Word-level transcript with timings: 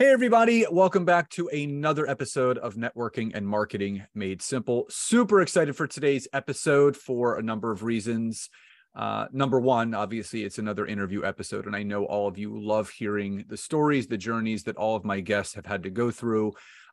Hey, 0.00 0.12
everybody. 0.12 0.64
Welcome 0.70 1.04
back 1.04 1.28
to 1.30 1.48
another 1.48 2.08
episode 2.08 2.56
of 2.56 2.76
Networking 2.76 3.32
and 3.34 3.44
Marketing 3.44 4.04
Made 4.14 4.40
Simple. 4.40 4.86
Super 4.88 5.40
excited 5.40 5.74
for 5.74 5.88
today's 5.88 6.28
episode 6.32 6.96
for 6.96 7.36
a 7.36 7.42
number 7.42 7.72
of 7.72 7.82
reasons. 7.82 8.48
Uh, 8.94 9.26
number 9.32 9.58
one, 9.58 9.94
obviously, 9.94 10.44
it's 10.44 10.58
another 10.58 10.86
interview 10.86 11.24
episode, 11.24 11.66
and 11.66 11.74
I 11.74 11.82
know 11.82 12.04
all 12.04 12.28
of 12.28 12.38
you 12.38 12.64
love 12.64 12.90
hearing 12.90 13.44
the 13.48 13.56
stories, 13.56 14.06
the 14.06 14.16
journeys 14.16 14.62
that 14.62 14.76
all 14.76 14.94
of 14.94 15.04
my 15.04 15.18
guests 15.18 15.54
have 15.54 15.66
had 15.66 15.82
to 15.82 15.90
go 15.90 16.12
through. 16.12 16.52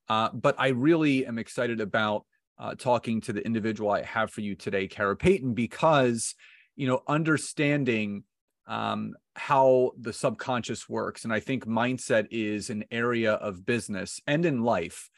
Uh, 0.09 0.29
but 0.33 0.55
I 0.57 0.69
really 0.69 1.27
am 1.27 1.37
excited 1.37 1.81
about 1.81 2.25
uh, 2.57 2.73
talking 2.73 3.21
to 3.21 3.33
the 3.33 3.45
individual 3.45 3.91
I 3.91 4.01
have 4.01 4.31
for 4.31 4.41
you 4.41 4.55
today, 4.55 4.87
Kara 4.87 5.15
Payton, 5.15 5.53
because 5.53 6.33
you 6.75 6.87
know 6.87 7.03
understanding 7.07 8.23
um, 8.65 9.13
how 9.35 9.91
the 9.99 10.13
subconscious 10.13 10.87
works. 10.87 11.23
And 11.23 11.33
I 11.33 11.39
think 11.39 11.65
mindset 11.65 12.27
is 12.31 12.69
an 12.69 12.85
area 12.91 13.33
of 13.33 13.65
business 13.65 14.19
and 14.27 14.45
in 14.45 14.63
life. 14.63 15.09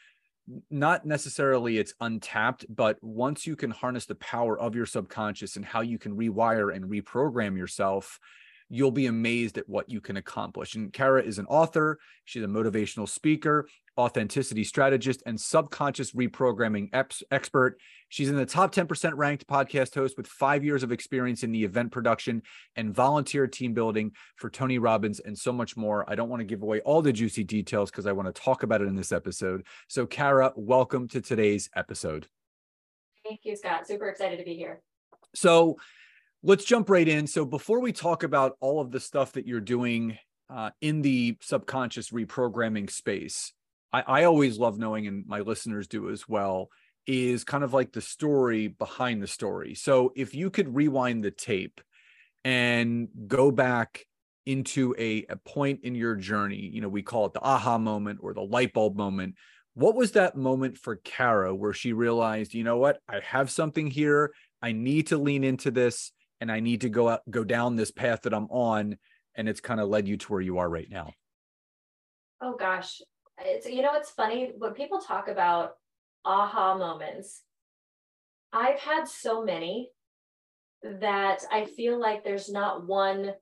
Not 0.70 1.04
necessarily 1.04 1.78
it's 1.78 1.94
untapped, 2.00 2.64
but 2.68 2.96
once 3.02 3.46
you 3.46 3.54
can 3.54 3.70
harness 3.70 4.06
the 4.06 4.14
power 4.16 4.58
of 4.58 4.74
your 4.74 4.86
subconscious 4.86 5.56
and 5.56 5.64
how 5.64 5.82
you 5.82 5.98
can 5.98 6.16
rewire 6.16 6.74
and 6.74 6.86
reprogram 6.86 7.56
yourself, 7.56 8.18
you'll 8.70 8.90
be 8.90 9.06
amazed 9.06 9.58
at 9.58 9.68
what 9.68 9.88
you 9.88 10.00
can 10.00 10.16
accomplish. 10.16 10.74
And 10.74 10.92
Kara 10.92 11.22
is 11.22 11.38
an 11.38 11.46
author, 11.46 11.98
she's 12.24 12.42
a 12.42 12.48
motivational 12.48 13.08
speaker, 13.08 13.68
authenticity 13.98 14.62
strategist, 14.64 15.22
and 15.26 15.38
subconscious 15.38 16.12
reprogramming 16.12 16.88
expert. 17.30 17.78
She's 18.08 18.30
in 18.30 18.36
the 18.36 18.46
top 18.46 18.72
10% 18.72 19.12
ranked 19.16 19.46
podcast 19.46 19.94
host 19.94 20.16
with 20.16 20.26
five 20.26 20.64
years 20.64 20.82
of 20.82 20.92
experience 20.92 21.42
in 21.42 21.52
the 21.52 21.64
event 21.64 21.90
production 21.90 22.42
and 22.76 22.94
volunteer 22.94 23.46
team 23.46 23.74
building 23.74 24.12
for 24.36 24.48
Tony 24.48 24.78
Robbins 24.78 25.20
and 25.20 25.36
so 25.36 25.52
much 25.52 25.76
more. 25.76 26.08
I 26.08 26.14
don't 26.14 26.28
want 26.28 26.40
to 26.40 26.46
give 26.46 26.62
away 26.62 26.80
all 26.80 27.02
the 27.02 27.12
juicy 27.12 27.44
details 27.44 27.90
because 27.90 28.06
I 28.06 28.12
want 28.12 28.32
to 28.34 28.40
talk 28.40 28.62
about 28.62 28.80
it 28.80 28.88
in 28.88 28.94
this 28.94 29.12
episode. 29.12 29.66
So, 29.88 30.06
Kara, 30.06 30.52
welcome 30.54 31.08
to 31.08 31.20
today's 31.20 31.68
episode. 31.74 32.28
Thank 33.26 33.40
you, 33.42 33.56
Scott. 33.56 33.86
Super 33.86 34.08
excited 34.08 34.38
to 34.38 34.44
be 34.44 34.54
here. 34.54 34.80
So, 35.34 35.76
let's 36.42 36.64
jump 36.64 36.88
right 36.88 37.06
in. 37.06 37.26
So, 37.26 37.44
before 37.44 37.80
we 37.80 37.92
talk 37.92 38.22
about 38.22 38.56
all 38.60 38.80
of 38.80 38.92
the 38.92 39.00
stuff 39.00 39.32
that 39.32 39.46
you're 39.46 39.60
doing 39.60 40.18
uh, 40.48 40.70
in 40.80 41.02
the 41.02 41.36
subconscious 41.42 42.10
reprogramming 42.10 42.90
space, 42.90 43.52
I, 43.92 44.02
I 44.02 44.24
always 44.24 44.58
love 44.58 44.78
knowing, 44.78 45.06
and 45.06 45.26
my 45.26 45.40
listeners 45.40 45.86
do 45.86 46.10
as 46.10 46.28
well, 46.28 46.68
is 47.06 47.44
kind 47.44 47.64
of 47.64 47.72
like 47.72 47.92
the 47.92 48.02
story 48.02 48.68
behind 48.68 49.22
the 49.22 49.26
story. 49.26 49.74
So 49.74 50.12
if 50.14 50.34
you 50.34 50.50
could 50.50 50.74
rewind 50.74 51.24
the 51.24 51.30
tape 51.30 51.80
and 52.44 53.08
go 53.26 53.50
back 53.50 54.04
into 54.44 54.94
a, 54.98 55.24
a 55.28 55.36
point 55.36 55.80
in 55.84 55.94
your 55.94 56.14
journey, 56.14 56.70
you 56.72 56.80
know, 56.80 56.88
we 56.88 57.02
call 57.02 57.26
it 57.26 57.32
the 57.32 57.42
aha 57.42 57.78
moment 57.78 58.20
or 58.22 58.34
the 58.34 58.42
light 58.42 58.72
bulb 58.72 58.96
moment. 58.96 59.34
What 59.74 59.94
was 59.94 60.12
that 60.12 60.36
moment 60.36 60.76
for 60.76 60.96
Kara 60.96 61.54
where 61.54 61.72
she 61.72 61.92
realized, 61.92 62.52
you 62.52 62.64
know 62.64 62.78
what, 62.78 62.98
I 63.08 63.20
have 63.20 63.50
something 63.50 63.86
here. 63.90 64.32
I 64.60 64.72
need 64.72 65.08
to 65.08 65.18
lean 65.18 65.44
into 65.44 65.70
this 65.70 66.12
and 66.40 66.50
I 66.50 66.60
need 66.60 66.82
to 66.82 66.88
go 66.88 67.08
out, 67.08 67.20
go 67.30 67.44
down 67.44 67.76
this 67.76 67.90
path 67.90 68.22
that 68.22 68.34
I'm 68.34 68.50
on. 68.50 68.98
And 69.34 69.48
it's 69.48 69.60
kind 69.60 69.80
of 69.80 69.88
led 69.88 70.08
you 70.08 70.16
to 70.16 70.32
where 70.32 70.40
you 70.40 70.58
are 70.58 70.68
right 70.68 70.88
now. 70.90 71.12
Oh 72.40 72.56
gosh, 72.56 73.00
it's 73.44 73.66
you 73.66 73.82
know 73.82 73.94
it's 73.94 74.10
funny 74.10 74.52
when 74.58 74.72
people 74.72 74.98
talk 74.98 75.28
about 75.28 75.76
aha 76.24 76.76
moments 76.76 77.42
i've 78.52 78.78
had 78.78 79.06
so 79.06 79.44
many 79.44 79.90
that 80.82 81.44
i 81.50 81.64
feel 81.64 82.00
like 82.00 82.24
there's 82.24 82.50
not 82.50 82.86
one 82.86 83.32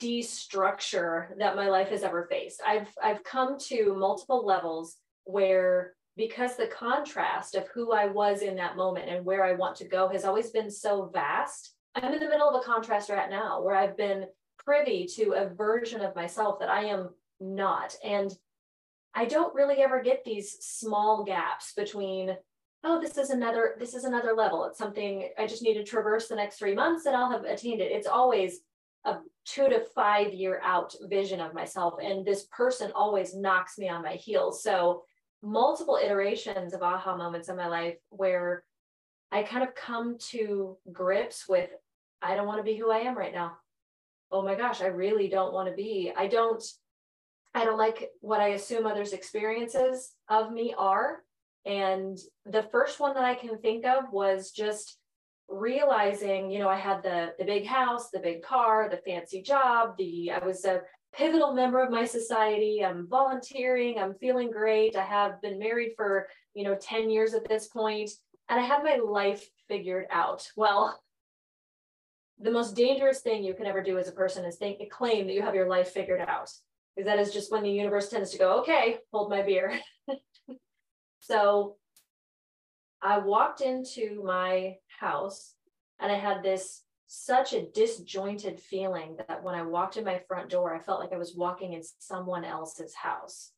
destructure 0.00 1.28
that 1.38 1.56
my 1.56 1.68
life 1.68 1.88
has 1.88 2.02
ever 2.02 2.26
faced. 2.28 2.60
I've 2.66 2.88
i've 3.02 3.22
come 3.24 3.58
to 3.68 3.94
multiple 3.94 4.44
levels 4.44 4.96
where 5.24 5.94
because 6.16 6.56
the 6.56 6.66
contrast 6.66 7.54
of 7.54 7.68
who 7.68 7.92
i 7.92 8.06
was 8.06 8.42
in 8.42 8.56
that 8.56 8.76
moment 8.76 9.08
and 9.08 9.24
where 9.24 9.44
i 9.44 9.52
want 9.52 9.76
to 9.76 9.88
go 9.88 10.08
has 10.08 10.24
always 10.24 10.50
been 10.50 10.70
so 10.70 11.10
vast 11.12 11.74
i'm 11.94 12.12
in 12.12 12.18
the 12.18 12.28
middle 12.28 12.48
of 12.48 12.60
a 12.60 12.64
contrast 12.64 13.08
right 13.08 13.30
now 13.30 13.62
where 13.62 13.76
i've 13.76 13.96
been 13.96 14.26
privy 14.64 15.06
to 15.06 15.32
a 15.32 15.48
version 15.54 16.00
of 16.00 16.16
myself 16.16 16.58
that 16.58 16.68
i 16.68 16.84
am 16.84 17.10
not. 17.40 17.94
And 18.04 18.32
I 19.14 19.24
don't 19.24 19.54
really 19.54 19.76
ever 19.76 20.02
get 20.02 20.24
these 20.24 20.56
small 20.60 21.24
gaps 21.24 21.72
between, 21.76 22.36
oh, 22.84 23.00
this 23.00 23.18
is 23.18 23.30
another, 23.30 23.74
this 23.78 23.94
is 23.94 24.04
another 24.04 24.32
level. 24.34 24.64
It's 24.64 24.78
something 24.78 25.28
I 25.38 25.46
just 25.46 25.62
need 25.62 25.74
to 25.74 25.84
traverse 25.84 26.28
the 26.28 26.36
next 26.36 26.58
three 26.58 26.74
months 26.74 27.06
and 27.06 27.16
I'll 27.16 27.30
have 27.30 27.44
attained 27.44 27.80
it. 27.80 27.92
It's 27.92 28.06
always 28.06 28.60
a 29.04 29.16
two 29.44 29.68
to 29.68 29.80
five 29.94 30.32
year 30.32 30.60
out 30.62 30.94
vision 31.02 31.40
of 31.40 31.54
myself. 31.54 31.94
And 32.02 32.24
this 32.24 32.46
person 32.52 32.92
always 32.94 33.34
knocks 33.34 33.78
me 33.78 33.88
on 33.88 34.02
my 34.02 34.12
heels. 34.12 34.62
So 34.62 35.02
multiple 35.42 35.98
iterations 36.02 36.74
of 36.74 36.82
aha 36.82 37.16
moments 37.16 37.48
in 37.48 37.56
my 37.56 37.68
life 37.68 37.96
where 38.10 38.64
I 39.30 39.42
kind 39.42 39.62
of 39.62 39.74
come 39.74 40.16
to 40.30 40.76
grips 40.92 41.48
with, 41.48 41.70
I 42.22 42.34
don't 42.34 42.46
want 42.46 42.58
to 42.58 42.64
be 42.64 42.76
who 42.76 42.90
I 42.90 42.98
am 42.98 43.16
right 43.16 43.32
now. 43.34 43.56
Oh 44.30 44.42
my 44.42 44.54
gosh, 44.54 44.80
I 44.80 44.86
really 44.86 45.28
don't 45.28 45.52
want 45.52 45.68
to 45.68 45.74
be. 45.74 46.12
I 46.16 46.26
don't 46.26 46.62
I 47.58 47.64
don't 47.64 47.76
like 47.76 48.10
what 48.20 48.40
I 48.40 48.50
assume 48.50 48.86
others' 48.86 49.12
experiences 49.12 50.12
of 50.28 50.52
me 50.52 50.76
are. 50.78 51.24
And 51.66 52.16
the 52.46 52.62
first 52.62 53.00
one 53.00 53.14
that 53.14 53.24
I 53.24 53.34
can 53.34 53.58
think 53.58 53.84
of 53.84 54.12
was 54.12 54.52
just 54.52 54.96
realizing, 55.48 56.52
you 56.52 56.60
know, 56.60 56.68
I 56.68 56.76
had 56.76 57.02
the 57.02 57.34
the 57.36 57.44
big 57.44 57.66
house, 57.66 58.10
the 58.10 58.20
big 58.20 58.42
car, 58.42 58.88
the 58.88 59.02
fancy 59.04 59.42
job, 59.42 59.96
the 59.98 60.30
I 60.30 60.38
was 60.46 60.64
a 60.64 60.82
pivotal 61.12 61.52
member 61.52 61.82
of 61.82 61.90
my 61.90 62.04
society. 62.04 62.84
I'm 62.84 63.08
volunteering, 63.08 63.98
I'm 63.98 64.14
feeling 64.14 64.52
great. 64.52 64.94
I 64.94 65.04
have 65.04 65.42
been 65.42 65.58
married 65.58 65.94
for, 65.96 66.28
you 66.54 66.62
know, 66.62 66.76
10 66.76 67.10
years 67.10 67.34
at 67.34 67.48
this 67.48 67.66
point, 67.66 68.10
and 68.48 68.60
I 68.60 68.62
have 68.62 68.84
my 68.84 69.00
life 69.04 69.44
figured 69.66 70.06
out. 70.12 70.48
Well, 70.54 71.02
the 72.38 72.52
most 72.52 72.76
dangerous 72.76 73.18
thing 73.18 73.42
you 73.42 73.54
can 73.54 73.66
ever 73.66 73.82
do 73.82 73.98
as 73.98 74.06
a 74.06 74.12
person 74.12 74.44
is 74.44 74.56
think 74.56 74.78
claim 74.92 75.26
that 75.26 75.32
you 75.32 75.42
have 75.42 75.56
your 75.56 75.68
life 75.68 75.88
figured 75.88 76.20
out 76.20 76.52
because 76.98 77.06
that 77.06 77.20
is 77.20 77.32
just 77.32 77.52
when 77.52 77.62
the 77.62 77.70
universe 77.70 78.08
tends 78.08 78.32
to 78.32 78.38
go, 78.38 78.58
okay, 78.58 78.96
hold 79.12 79.30
my 79.30 79.40
beer. 79.42 79.78
so 81.20 81.76
I 83.00 83.18
walked 83.18 83.60
into 83.60 84.20
my 84.24 84.74
house 84.98 85.54
and 86.00 86.10
I 86.10 86.16
had 86.16 86.42
this 86.42 86.82
such 87.06 87.52
a 87.52 87.66
disjointed 87.70 88.58
feeling 88.58 89.16
that 89.28 89.44
when 89.44 89.54
I 89.54 89.62
walked 89.62 89.96
in 89.96 90.04
my 90.04 90.20
front 90.26 90.50
door, 90.50 90.74
I 90.74 90.80
felt 90.80 90.98
like 90.98 91.12
I 91.12 91.18
was 91.18 91.36
walking 91.36 91.74
in 91.74 91.82
someone 92.00 92.44
else's 92.44 92.96
house. 92.96 93.52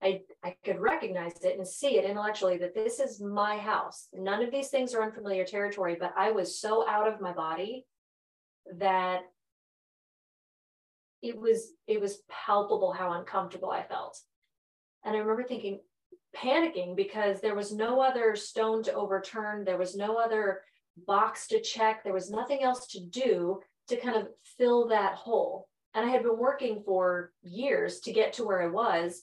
I, 0.00 0.20
I 0.44 0.54
could 0.64 0.78
recognize 0.78 1.32
it 1.42 1.58
and 1.58 1.66
see 1.66 1.98
it 1.98 2.04
intellectually 2.04 2.58
that 2.58 2.76
this 2.76 3.00
is 3.00 3.20
my 3.20 3.58
house. 3.58 4.06
None 4.14 4.40
of 4.40 4.52
these 4.52 4.68
things 4.68 4.94
are 4.94 5.02
unfamiliar 5.02 5.44
territory, 5.44 5.96
but 5.98 6.14
I 6.16 6.30
was 6.30 6.60
so 6.60 6.88
out 6.88 7.08
of 7.08 7.20
my 7.20 7.32
body 7.32 7.86
that 8.76 9.22
it 11.22 11.36
was 11.36 11.72
it 11.86 12.00
was 12.00 12.22
palpable 12.28 12.92
how 12.92 13.12
uncomfortable 13.12 13.70
I 13.70 13.82
felt. 13.82 14.18
And 15.04 15.16
I 15.16 15.20
remember 15.20 15.44
thinking, 15.44 15.80
panicking 16.36 16.96
because 16.96 17.40
there 17.40 17.54
was 17.54 17.72
no 17.72 18.00
other 18.00 18.36
stone 18.36 18.82
to 18.84 18.92
overturn, 18.92 19.64
there 19.64 19.78
was 19.78 19.96
no 19.96 20.16
other 20.16 20.62
box 21.06 21.46
to 21.48 21.60
check, 21.60 22.02
there 22.02 22.12
was 22.12 22.30
nothing 22.30 22.62
else 22.62 22.86
to 22.88 23.00
do 23.00 23.60
to 23.88 23.96
kind 23.96 24.16
of 24.16 24.28
fill 24.58 24.88
that 24.88 25.14
hole. 25.14 25.68
And 25.94 26.04
I 26.04 26.10
had 26.10 26.22
been 26.22 26.38
working 26.38 26.82
for 26.84 27.32
years 27.42 28.00
to 28.00 28.12
get 28.12 28.34
to 28.34 28.44
where 28.44 28.62
I 28.62 28.68
was. 28.68 29.22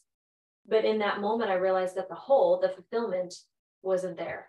But 0.68 0.83
in 0.83 1.00
that 1.00 1.21
moment, 1.21 1.51
I 1.51 1.56
realized 1.56 1.95
that 1.95 2.09
the 2.09 2.15
hole, 2.15 2.59
the 2.59 2.69
fulfillment, 2.69 3.36
wasn't 3.83 4.18
there. 4.18 4.48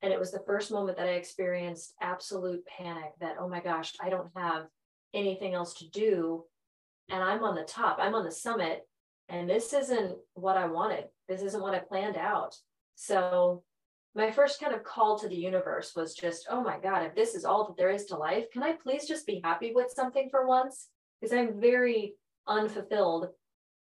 And 0.00 0.12
it 0.12 0.18
was 0.18 0.32
the 0.32 0.42
first 0.46 0.70
moment 0.70 0.96
that 0.96 1.06
I 1.06 1.12
experienced 1.12 1.94
absolute 2.00 2.64
panic 2.66 3.12
that, 3.20 3.36
oh 3.38 3.48
my 3.48 3.60
gosh, 3.60 3.92
I 4.02 4.08
don't 4.08 4.30
have 4.34 4.66
anything 5.14 5.54
else 5.54 5.74
to 5.74 5.88
do. 5.88 6.44
And 7.10 7.22
I'm 7.22 7.44
on 7.44 7.54
the 7.54 7.64
top, 7.64 7.98
I'm 8.00 8.14
on 8.14 8.24
the 8.24 8.32
summit, 8.32 8.82
and 9.28 9.48
this 9.48 9.72
isn't 9.72 10.16
what 10.34 10.56
I 10.56 10.66
wanted. 10.66 11.04
This 11.28 11.42
isn't 11.42 11.62
what 11.62 11.74
I 11.74 11.80
planned 11.80 12.16
out. 12.16 12.54
So, 12.94 13.62
my 14.16 14.30
first 14.30 14.60
kind 14.60 14.72
of 14.72 14.84
call 14.84 15.18
to 15.18 15.28
the 15.28 15.34
universe 15.34 15.92
was 15.96 16.14
just, 16.14 16.46
oh 16.48 16.62
my 16.62 16.78
God, 16.78 17.02
if 17.02 17.16
this 17.16 17.34
is 17.34 17.44
all 17.44 17.66
that 17.66 17.76
there 17.76 17.90
is 17.90 18.04
to 18.06 18.16
life, 18.16 18.44
can 18.52 18.62
I 18.62 18.72
please 18.72 19.08
just 19.08 19.26
be 19.26 19.40
happy 19.42 19.72
with 19.74 19.90
something 19.90 20.28
for 20.30 20.46
once? 20.46 20.86
Because 21.20 21.36
I'm 21.36 21.60
very 21.60 22.14
unfulfilled 22.46 23.30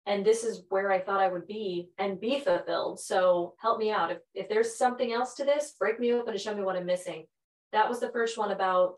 and 0.09 0.25
this 0.25 0.43
is 0.43 0.62
where 0.70 0.91
I 0.91 1.00
thought 1.00 1.20
I 1.20 1.29
would 1.29 1.47
be 1.47 1.91
and 1.99 2.19
be 2.19 2.41
fulfilled. 2.41 2.99
So 2.99 3.55
help 3.61 3.79
me 3.79 3.91
out. 3.91 4.11
If, 4.11 4.19
if 4.35 4.49
there's 4.49 4.75
something 4.75 5.12
else 5.12 5.35
to 5.35 5.44
this, 5.44 5.75
break 5.79 6.00
me 6.00 6.15
open 6.15 6.32
and 6.32 6.41
show 6.41 6.55
me 6.55 6.62
what 6.62 6.76
I'm 6.76 6.87
missing. 6.87 7.26
That 7.73 7.91
was 7.91 8.00
the 8.00 8.09
first 8.09 8.38
one 8.38 8.50
about 8.50 8.97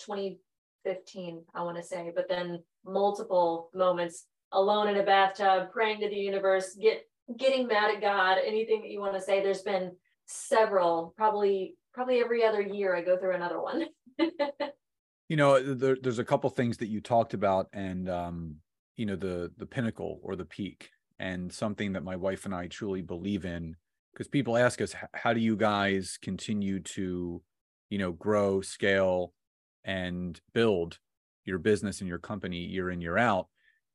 2015, 0.85 1.45
I 1.55 1.63
want 1.63 1.77
to 1.77 1.83
say, 1.83 2.13
but 2.15 2.29
then 2.29 2.63
multiple 2.85 3.71
moments 3.75 4.27
alone 4.53 4.89
in 4.89 4.97
a 4.97 5.03
bathtub, 5.03 5.71
praying 5.73 6.01
to 6.01 6.09
the 6.09 6.17
universe, 6.17 6.77
get 6.81 7.03
getting 7.39 7.67
mad 7.67 7.95
at 7.95 8.01
God, 8.01 8.39
anything 8.45 8.81
that 8.81 8.91
you 8.91 9.01
want 9.01 9.15
to 9.15 9.21
say. 9.21 9.43
There's 9.43 9.63
been 9.63 9.93
several, 10.27 11.15
probably 11.17 11.77
probably 11.93 12.21
every 12.21 12.45
other 12.45 12.61
year 12.61 12.97
I 12.97 13.03
go 13.03 13.17
through 13.17 13.35
another 13.35 13.61
one. 13.61 13.87
you 15.29 15.37
know, 15.37 15.75
there, 15.75 15.97
there's 16.01 16.19
a 16.19 16.25
couple 16.25 16.51
things 16.51 16.77
that 16.79 16.89
you 16.89 17.01
talked 17.01 17.35
about, 17.35 17.69
and 17.73 18.09
um, 18.09 18.57
you 18.97 19.07
know, 19.07 19.17
the 19.17 19.53
the 19.59 19.67
pinnacle 19.67 20.21
or 20.23 20.37
the 20.37 20.45
peak, 20.45 20.91
and 21.19 21.53
something 21.53 21.93
that 21.93 22.05
my 22.05 22.17
wife 22.17 22.45
and 22.45 22.55
I 22.55 22.67
truly 22.67 23.03
believe 23.03 23.45
in. 23.45 23.77
Because 24.13 24.27
people 24.27 24.57
ask 24.57 24.81
us, 24.81 24.93
how 25.15 25.33
do 25.33 25.39
you 25.39 25.55
guys 25.55 26.19
continue 26.21 26.81
to, 26.81 27.41
you 27.91 27.99
know, 27.99 28.11
grow, 28.11 28.61
scale, 28.61 29.33
and 29.85 30.41
build 30.53 30.99
your 31.45 31.59
business 31.59 32.01
and 32.01 32.09
your 32.09 32.19
company 32.19 32.59
year 32.59 32.91
in 32.91 33.01
year 33.01 33.19
out? 33.19 33.49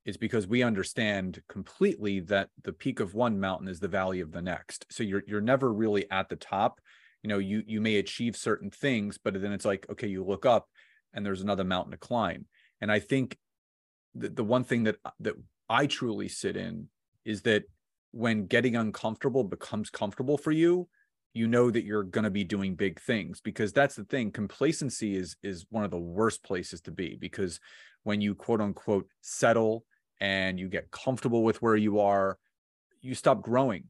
is 0.05 0.17
because 0.17 0.47
we 0.47 0.61
understand 0.61 1.41
completely 1.49 2.19
that 2.19 2.49
the 2.63 2.71
peak 2.71 2.99
of 2.99 3.15
one 3.15 3.39
mountain 3.39 3.67
is 3.67 3.79
the 3.79 3.87
valley 3.87 4.19
of 4.19 4.31
the 4.31 4.41
next. 4.41 4.85
So 4.91 5.03
you're 5.03 5.23
you're 5.27 5.41
never 5.41 5.73
really 5.73 6.09
at 6.11 6.29
the 6.29 6.35
top. 6.35 6.79
You 7.23 7.29
know, 7.29 7.39
you 7.39 7.63
you 7.65 7.81
may 7.81 7.95
achieve 7.97 8.37
certain 8.37 8.69
things, 8.69 9.17
but 9.17 9.39
then 9.41 9.51
it's 9.51 9.65
like, 9.65 9.87
okay, 9.89 10.07
you 10.07 10.23
look 10.23 10.45
up 10.45 10.69
and 11.13 11.25
there's 11.25 11.41
another 11.41 11.63
mountain 11.63 11.91
to 11.91 11.97
climb. 11.97 12.45
And 12.81 12.91
I 12.91 12.99
think 12.99 13.37
the, 14.13 14.29
the 14.29 14.43
one 14.43 14.63
thing 14.63 14.83
that 14.83 14.97
that 15.21 15.33
I 15.67 15.87
truly 15.87 16.27
sit 16.27 16.55
in 16.55 16.89
is 17.25 17.41
that 17.41 17.63
when 18.11 18.45
getting 18.45 18.75
uncomfortable 18.75 19.43
becomes 19.43 19.89
comfortable 19.89 20.37
for 20.37 20.51
you, 20.51 20.87
you 21.35 21.47
know 21.47 21.69
that 21.69 21.83
you're 21.83 22.03
going 22.03 22.23
to 22.23 22.31
be 22.31 22.45
doing 22.45 22.75
big 22.75 22.99
things 22.99 23.41
because 23.41 23.73
that's 23.73 23.95
the 23.95 24.05
thing 24.05 24.31
complacency 24.31 25.17
is 25.17 25.35
is 25.43 25.65
one 25.69 25.83
of 25.83 25.91
the 25.91 25.99
worst 25.99 26.41
places 26.43 26.79
to 26.79 26.91
be 26.91 27.17
because 27.19 27.59
when 28.03 28.21
you 28.21 28.33
quote 28.33 28.61
unquote 28.61 29.05
settle 29.21 29.83
and 30.21 30.57
you 30.57 30.69
get 30.69 30.89
comfortable 30.91 31.43
with 31.43 31.61
where 31.61 31.75
you 31.75 31.99
are, 31.99 32.37
you 33.01 33.13
stop 33.13 33.41
growing, 33.41 33.83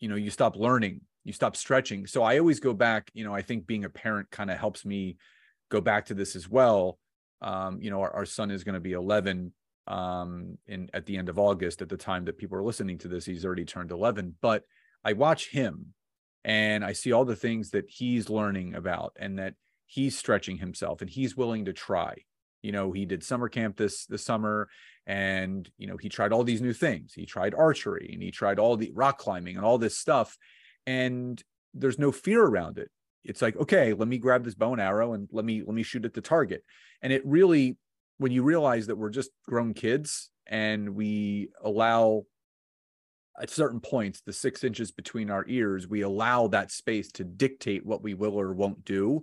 you 0.00 0.08
know, 0.08 0.16
you 0.16 0.30
stop 0.30 0.56
learning, 0.56 1.02
you 1.22 1.34
stop 1.34 1.54
stretching. 1.54 2.06
So 2.06 2.22
I 2.22 2.38
always 2.38 2.60
go 2.60 2.72
back, 2.72 3.10
you 3.12 3.24
know, 3.24 3.34
I 3.34 3.42
think 3.42 3.66
being 3.66 3.84
a 3.84 3.90
parent 3.90 4.30
kind 4.30 4.50
of 4.50 4.58
helps 4.58 4.86
me 4.86 5.18
go 5.68 5.82
back 5.82 6.06
to 6.06 6.14
this 6.14 6.34
as 6.34 6.48
well. 6.48 6.98
Um, 7.42 7.78
you 7.82 7.90
know, 7.90 8.00
our, 8.00 8.10
our 8.10 8.24
son 8.24 8.50
is 8.50 8.64
going 8.64 8.74
to 8.74 8.80
be 8.80 8.92
11 8.92 9.52
um 9.88 10.58
in 10.66 10.90
at 10.94 11.06
the 11.06 11.16
end 11.16 11.28
of 11.28 11.38
August 11.38 11.80
at 11.80 11.88
the 11.88 11.96
time 11.96 12.24
that 12.24 12.38
people 12.38 12.58
are 12.58 12.64
listening 12.64 12.98
to 12.98 13.06
this 13.06 13.24
he's 13.24 13.44
already 13.44 13.64
turned 13.64 13.92
11 13.92 14.34
but 14.40 14.64
I 15.04 15.12
watch 15.12 15.48
him 15.50 15.94
and 16.46 16.84
I 16.84 16.92
see 16.92 17.10
all 17.10 17.24
the 17.24 17.36
things 17.36 17.70
that 17.70 17.90
he's 17.90 18.30
learning 18.30 18.76
about 18.76 19.16
and 19.18 19.40
that 19.40 19.54
he's 19.84 20.16
stretching 20.16 20.58
himself 20.58 21.02
and 21.02 21.10
he's 21.10 21.36
willing 21.36 21.64
to 21.66 21.72
try. 21.72 22.14
You 22.62 22.72
know 22.72 22.92
he 22.92 23.04
did 23.04 23.22
summer 23.22 23.48
camp 23.48 23.76
this 23.76 24.06
this 24.06 24.24
summer 24.24 24.68
and 25.06 25.68
you 25.76 25.86
know 25.86 25.96
he 25.96 26.08
tried 26.08 26.32
all 26.32 26.44
these 26.44 26.62
new 26.62 26.72
things. 26.72 27.12
He 27.12 27.26
tried 27.26 27.54
archery 27.54 28.10
and 28.12 28.22
he 28.22 28.30
tried 28.30 28.58
all 28.58 28.76
the 28.76 28.92
rock 28.94 29.18
climbing 29.18 29.56
and 29.56 29.64
all 29.64 29.76
this 29.76 29.98
stuff 29.98 30.38
and 30.86 31.42
there's 31.74 31.98
no 31.98 32.10
fear 32.12 32.42
around 32.42 32.78
it. 32.78 32.90
It's 33.24 33.42
like 33.42 33.56
okay 33.56 33.92
let 33.92 34.08
me 34.08 34.18
grab 34.18 34.44
this 34.44 34.54
bow 34.54 34.72
and 34.72 34.80
arrow 34.80 35.12
and 35.14 35.28
let 35.32 35.44
me 35.44 35.62
let 35.66 35.74
me 35.74 35.82
shoot 35.82 36.04
at 36.04 36.14
the 36.14 36.20
target. 36.20 36.64
And 37.02 37.12
it 37.12 37.26
really 37.26 37.76
when 38.18 38.32
you 38.32 38.42
realize 38.42 38.86
that 38.86 38.96
we're 38.96 39.10
just 39.10 39.30
grown 39.48 39.74
kids 39.74 40.30
and 40.46 40.94
we 40.94 41.50
allow 41.62 42.24
at 43.40 43.50
certain 43.50 43.80
points 43.80 44.20
the 44.20 44.32
six 44.32 44.64
inches 44.64 44.90
between 44.90 45.30
our 45.30 45.44
ears 45.48 45.86
we 45.88 46.02
allow 46.02 46.46
that 46.46 46.70
space 46.70 47.10
to 47.12 47.24
dictate 47.24 47.84
what 47.84 48.02
we 48.02 48.14
will 48.14 48.38
or 48.38 48.52
won't 48.52 48.84
do 48.84 49.22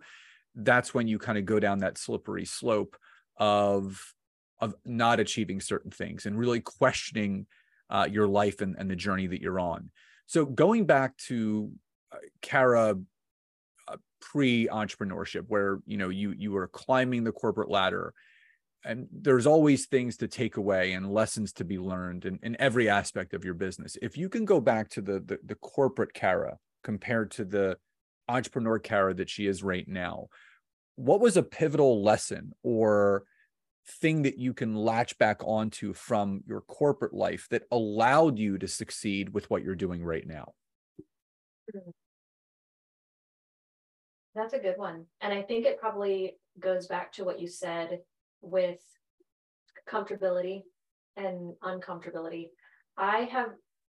that's 0.55 0.93
when 0.93 1.07
you 1.07 1.17
kind 1.17 1.37
of 1.37 1.45
go 1.45 1.59
down 1.59 1.79
that 1.79 1.97
slippery 1.97 2.45
slope 2.45 2.95
of 3.37 4.13
of 4.59 4.75
not 4.85 5.19
achieving 5.19 5.59
certain 5.59 5.91
things 5.91 6.25
and 6.25 6.37
really 6.37 6.61
questioning 6.61 7.45
uh, 7.89 8.07
your 8.09 8.27
life 8.27 8.61
and, 8.61 8.75
and 8.77 8.89
the 8.89 8.95
journey 8.95 9.27
that 9.27 9.41
you're 9.41 9.59
on. 9.59 9.89
So 10.25 10.45
going 10.45 10.85
back 10.85 11.17
to 11.27 11.71
uh, 12.11 12.17
Kara 12.41 12.95
uh, 13.87 13.97
pre-entrepreneurship, 14.21 15.45
where 15.47 15.79
you 15.85 15.97
know 15.97 16.09
you 16.09 16.31
you 16.31 16.51
were 16.51 16.67
climbing 16.67 17.23
the 17.23 17.31
corporate 17.31 17.69
ladder, 17.69 18.13
and 18.85 19.07
there's 19.11 19.47
always 19.47 19.85
things 19.85 20.17
to 20.17 20.27
take 20.27 20.57
away 20.57 20.93
and 20.93 21.11
lessons 21.11 21.53
to 21.53 21.63
be 21.63 21.77
learned 21.77 22.25
in, 22.25 22.39
in 22.43 22.55
every 22.59 22.89
aspect 22.89 23.33
of 23.33 23.45
your 23.45 23.53
business. 23.53 23.97
If 24.01 24.17
you 24.17 24.29
can 24.29 24.45
go 24.45 24.59
back 24.59 24.89
to 24.89 25.01
the, 25.01 25.19
the 25.19 25.39
the 25.45 25.55
corporate 25.55 26.13
Kara 26.13 26.57
compared 26.83 27.31
to 27.31 27.45
the 27.45 27.77
entrepreneur 28.27 28.79
Kara 28.79 29.13
that 29.13 29.29
she 29.29 29.47
is 29.47 29.63
right 29.63 29.87
now, 29.87 30.27
what 30.95 31.21
was 31.21 31.37
a 31.37 31.43
pivotal 31.43 32.03
lesson 32.03 32.53
or 32.63 33.23
thing 34.01 34.23
that 34.23 34.37
you 34.37 34.53
can 34.53 34.75
latch 34.75 35.17
back 35.17 35.41
onto 35.43 35.93
from 35.93 36.41
your 36.47 36.61
corporate 36.61 37.13
life 37.13 37.47
that 37.51 37.63
allowed 37.71 38.37
you 38.39 38.57
to 38.57 38.67
succeed 38.67 39.33
with 39.33 39.49
what 39.49 39.63
you're 39.63 39.75
doing 39.75 40.03
right 40.03 40.25
now? 40.25 40.53
Hmm. 41.71 41.91
That's 44.35 44.53
a 44.53 44.59
good 44.59 44.77
one. 44.77 45.05
And 45.21 45.31
I 45.31 45.43
think 45.43 45.65
it 45.65 45.79
probably 45.79 46.37
goes 46.59 46.87
back 46.87 47.11
to 47.13 47.23
what 47.23 47.39
you 47.39 47.47
said 47.47 47.99
with 48.43 48.79
comfortability 49.89 50.63
and 51.17 51.55
uncomfortability. 51.63 52.49
I 52.97 53.29
have 53.31 53.49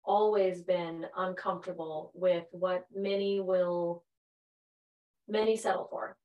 always 0.06 0.62
been 0.62 1.06
uncomfortable 1.18 2.12
with 2.14 2.46
what 2.52 2.86
many 2.94 3.40
will 3.40 4.04
many 5.28 5.56
settle 5.56 5.88
for 5.90 6.18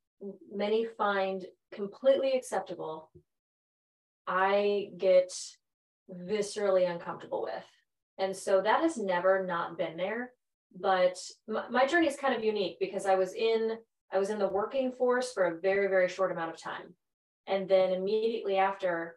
many 0.52 0.86
find 0.96 1.44
completely 1.72 2.32
acceptable, 2.32 3.10
I 4.26 4.90
get 4.96 5.32
viscerally 6.10 6.90
uncomfortable 6.90 7.42
with. 7.42 7.64
And 8.18 8.36
so 8.36 8.60
that 8.60 8.82
has 8.82 8.96
never 8.96 9.46
not 9.46 9.78
been 9.78 9.96
there. 9.96 10.32
But 10.78 11.16
my, 11.46 11.68
my 11.70 11.86
journey 11.86 12.08
is 12.08 12.16
kind 12.16 12.34
of 12.34 12.44
unique 12.44 12.76
because 12.78 13.06
I 13.06 13.14
was 13.14 13.34
in 13.34 13.76
I 14.10 14.18
was 14.18 14.30
in 14.30 14.38
the 14.38 14.48
working 14.48 14.92
force 14.92 15.32
for 15.32 15.44
a 15.44 15.60
very, 15.60 15.86
very 15.86 16.08
short 16.08 16.32
amount 16.32 16.54
of 16.54 16.60
time. 16.60 16.94
And 17.48 17.68
then 17.68 17.92
immediately 17.92 18.58
after, 18.58 19.16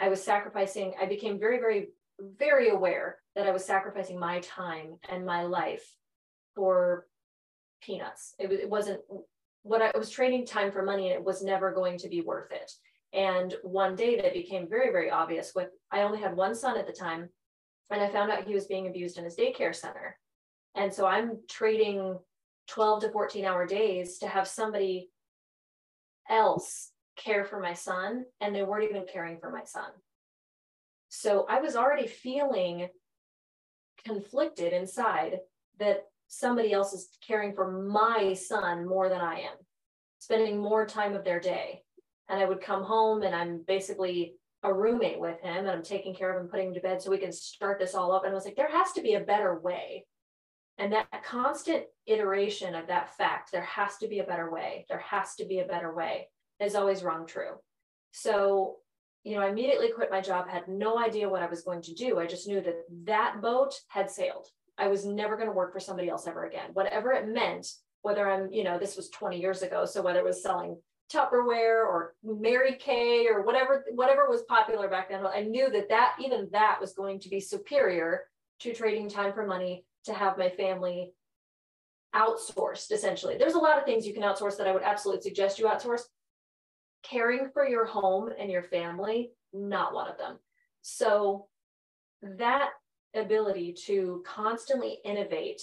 I 0.00 0.08
was 0.08 0.24
sacrificing, 0.24 0.94
I 1.00 1.06
became 1.06 1.38
very, 1.38 1.58
very, 1.58 1.88
very 2.38 2.70
aware 2.70 3.18
that 3.36 3.46
I 3.46 3.52
was 3.52 3.64
sacrificing 3.64 4.18
my 4.18 4.40
time 4.40 4.98
and 5.08 5.24
my 5.24 5.42
life 5.42 5.84
for 6.54 7.06
peanuts. 7.82 8.34
It, 8.38 8.50
it 8.50 8.70
wasn't 8.70 9.00
what 9.62 9.82
I 9.82 9.96
was 9.96 10.10
trading 10.10 10.46
time 10.46 10.72
for 10.72 10.82
money 10.82 11.10
and 11.10 11.14
it 11.14 11.24
was 11.24 11.42
never 11.42 11.72
going 11.72 11.98
to 11.98 12.08
be 12.08 12.20
worth 12.20 12.50
it. 12.50 12.72
And 13.12 13.54
one 13.62 13.94
day 13.94 14.20
that 14.20 14.32
became 14.32 14.68
very, 14.68 14.90
very 14.90 15.10
obvious 15.10 15.52
with 15.54 15.68
I 15.90 16.02
only 16.02 16.20
had 16.20 16.34
one 16.34 16.54
son 16.54 16.78
at 16.78 16.86
the 16.86 16.92
time, 16.92 17.28
and 17.90 18.00
I 18.00 18.08
found 18.08 18.32
out 18.32 18.44
he 18.44 18.54
was 18.54 18.66
being 18.66 18.86
abused 18.86 19.18
in 19.18 19.24
his 19.24 19.36
daycare 19.36 19.74
center. 19.74 20.18
And 20.74 20.92
so 20.92 21.06
I'm 21.06 21.38
trading 21.50 22.18
12 22.68 23.02
to 23.02 23.10
14 23.10 23.44
hour 23.44 23.66
days 23.66 24.18
to 24.18 24.28
have 24.28 24.48
somebody 24.48 25.10
else 26.30 26.91
care 27.22 27.44
for 27.44 27.60
my 27.60 27.74
son, 27.74 28.24
and 28.40 28.54
they 28.54 28.62
weren't 28.62 28.88
even 28.88 29.06
caring 29.10 29.38
for 29.38 29.50
my 29.50 29.64
son. 29.64 29.90
So 31.08 31.46
I 31.48 31.60
was 31.60 31.76
already 31.76 32.06
feeling 32.06 32.88
conflicted 34.04 34.72
inside 34.72 35.38
that 35.78 36.04
somebody 36.26 36.72
else 36.72 36.92
is 36.92 37.08
caring 37.26 37.54
for 37.54 37.70
my 37.70 38.32
son 38.32 38.86
more 38.86 39.08
than 39.08 39.20
I 39.20 39.40
am, 39.40 39.56
spending 40.18 40.58
more 40.58 40.86
time 40.86 41.14
of 41.14 41.24
their 41.24 41.40
day. 41.40 41.82
And 42.28 42.40
I 42.40 42.46
would 42.46 42.62
come 42.62 42.82
home 42.82 43.22
and 43.22 43.34
I'm 43.34 43.62
basically 43.66 44.34
a 44.62 44.72
roommate 44.72 45.20
with 45.20 45.40
him 45.42 45.58
and 45.58 45.70
I'm 45.70 45.82
taking 45.82 46.14
care 46.14 46.32
of 46.32 46.42
him, 46.42 46.48
putting 46.48 46.68
him 46.68 46.74
to 46.74 46.80
bed 46.80 47.02
so 47.02 47.10
we 47.10 47.18
can 47.18 47.32
start 47.32 47.78
this 47.78 47.94
all 47.94 48.12
up. 48.12 48.24
And 48.24 48.32
I 48.32 48.34
was 48.34 48.46
like, 48.46 48.56
there 48.56 48.70
has 48.70 48.92
to 48.92 49.02
be 49.02 49.14
a 49.14 49.20
better 49.20 49.58
way. 49.58 50.06
And 50.78 50.92
that 50.92 51.08
constant 51.24 51.84
iteration 52.06 52.74
of 52.74 52.86
that 52.86 53.14
fact, 53.16 53.52
there 53.52 53.64
has 53.64 53.98
to 53.98 54.08
be 54.08 54.20
a 54.20 54.24
better 54.24 54.50
way. 54.50 54.86
There 54.88 55.04
has 55.10 55.34
to 55.34 55.44
be 55.44 55.58
a 55.58 55.66
better 55.66 55.94
way 55.94 56.28
is 56.62 56.74
always 56.74 57.02
rung 57.02 57.26
true. 57.26 57.54
So, 58.12 58.76
you 59.24 59.36
know, 59.36 59.42
I 59.42 59.48
immediately 59.48 59.90
quit 59.90 60.10
my 60.10 60.20
job, 60.20 60.48
had 60.48 60.68
no 60.68 60.98
idea 60.98 61.28
what 61.28 61.42
I 61.42 61.46
was 61.46 61.62
going 61.62 61.82
to 61.82 61.94
do. 61.94 62.18
I 62.18 62.26
just 62.26 62.48
knew 62.48 62.60
that 62.60 62.84
that 63.04 63.40
boat 63.40 63.74
had 63.88 64.10
sailed. 64.10 64.48
I 64.78 64.88
was 64.88 65.04
never 65.04 65.36
going 65.36 65.48
to 65.48 65.54
work 65.54 65.72
for 65.72 65.80
somebody 65.80 66.08
else 66.08 66.26
ever 66.26 66.44
again. 66.44 66.70
Whatever 66.72 67.12
it 67.12 67.28
meant, 67.28 67.66
whether 68.02 68.28
I'm, 68.28 68.52
you 68.52 68.64
know, 68.64 68.78
this 68.78 68.96
was 68.96 69.10
20 69.10 69.40
years 69.40 69.62
ago. 69.62 69.84
So 69.84 70.02
whether 70.02 70.18
it 70.18 70.24
was 70.24 70.42
selling 70.42 70.76
Tupperware 71.12 71.86
or 71.86 72.14
Mary 72.24 72.76
Kay 72.76 73.26
or 73.28 73.42
whatever, 73.42 73.84
whatever 73.94 74.28
was 74.28 74.42
popular 74.42 74.88
back 74.88 75.10
then, 75.10 75.24
I 75.26 75.42
knew 75.42 75.70
that 75.70 75.88
that 75.90 76.16
even 76.20 76.48
that 76.52 76.78
was 76.80 76.94
going 76.94 77.20
to 77.20 77.28
be 77.28 77.40
superior 77.40 78.22
to 78.60 78.74
trading 78.74 79.08
time 79.08 79.32
for 79.32 79.46
money 79.46 79.84
to 80.04 80.14
have 80.14 80.38
my 80.38 80.48
family 80.48 81.12
outsourced 82.14 82.90
essentially. 82.92 83.36
There's 83.38 83.54
a 83.54 83.58
lot 83.58 83.78
of 83.78 83.84
things 83.84 84.06
you 84.06 84.14
can 84.14 84.22
outsource 84.22 84.56
that 84.58 84.66
I 84.66 84.72
would 84.72 84.82
absolutely 84.82 85.22
suggest 85.22 85.58
you 85.58 85.66
outsource. 85.66 86.02
Caring 87.02 87.50
for 87.52 87.66
your 87.66 87.84
home 87.84 88.30
and 88.38 88.50
your 88.50 88.62
family, 88.62 89.32
not 89.52 89.94
one 89.94 90.08
of 90.08 90.18
them. 90.18 90.38
So 90.82 91.46
that 92.22 92.70
ability 93.14 93.74
to 93.86 94.22
constantly 94.26 94.98
innovate 95.04 95.62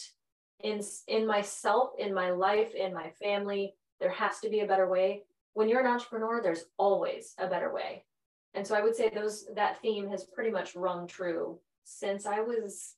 in 0.61 0.81
in 1.07 1.25
myself, 1.25 1.91
in 1.97 2.13
my 2.13 2.31
life, 2.31 2.73
in 2.75 2.93
my 2.93 3.09
family. 3.21 3.75
There 3.99 4.11
has 4.11 4.39
to 4.41 4.49
be 4.49 4.61
a 4.61 4.67
better 4.67 4.87
way. 4.87 5.23
When 5.53 5.67
you're 5.67 5.81
an 5.81 5.87
entrepreneur, 5.87 6.41
there's 6.41 6.65
always 6.77 7.33
a 7.37 7.47
better 7.47 7.73
way. 7.73 8.05
And 8.53 8.65
so 8.65 8.75
I 8.75 8.81
would 8.81 8.95
say 8.95 9.09
those 9.09 9.45
that 9.55 9.81
theme 9.81 10.09
has 10.09 10.23
pretty 10.25 10.51
much 10.51 10.75
rung 10.75 11.07
true 11.07 11.59
since 11.83 12.25
I 12.25 12.39
was 12.41 12.95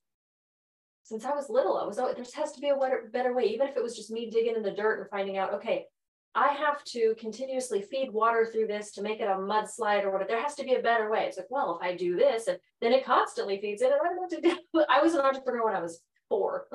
since 1.03 1.25
I 1.25 1.33
was 1.33 1.49
little. 1.49 1.77
I 1.77 1.85
was 1.85 1.97
always 1.97 2.15
there 2.15 2.25
has 2.35 2.53
to 2.53 2.61
be 2.61 2.69
a 2.69 2.75
better, 2.75 3.09
better 3.11 3.33
way, 3.33 3.45
even 3.45 3.67
if 3.67 3.75
it 3.75 3.83
was 3.83 3.95
just 3.95 4.11
me 4.11 4.29
digging 4.29 4.55
in 4.55 4.63
the 4.63 4.71
dirt 4.71 4.99
and 4.99 5.09
finding 5.09 5.37
out, 5.37 5.53
okay, 5.55 5.85
I 6.33 6.53
have 6.53 6.83
to 6.85 7.13
continuously 7.19 7.81
feed 7.81 8.11
water 8.11 8.45
through 8.45 8.67
this 8.67 8.91
to 8.93 9.01
make 9.01 9.19
it 9.19 9.27
a 9.27 9.35
mudslide 9.35 10.03
or 10.03 10.11
whatever. 10.11 10.29
There 10.29 10.41
has 10.41 10.55
to 10.55 10.63
be 10.63 10.75
a 10.75 10.81
better 10.81 11.11
way. 11.11 11.25
It's 11.25 11.37
like, 11.37 11.47
well, 11.49 11.79
if 11.81 11.85
I 11.85 11.95
do 11.95 12.15
this, 12.15 12.47
and 12.47 12.57
then 12.79 12.93
it 12.93 13.05
constantly 13.05 13.59
feeds 13.59 13.81
it, 13.81 13.91
and 13.91 13.95
I 13.95 13.97
don't 14.05 14.15
know 14.15 14.21
what 14.21 14.31
to 14.31 14.41
do. 14.41 14.85
I 14.89 15.01
was 15.01 15.13
an 15.13 15.21
entrepreneur 15.21 15.65
when 15.65 15.75
I 15.75 15.81
was 15.81 16.01
four. 16.29 16.67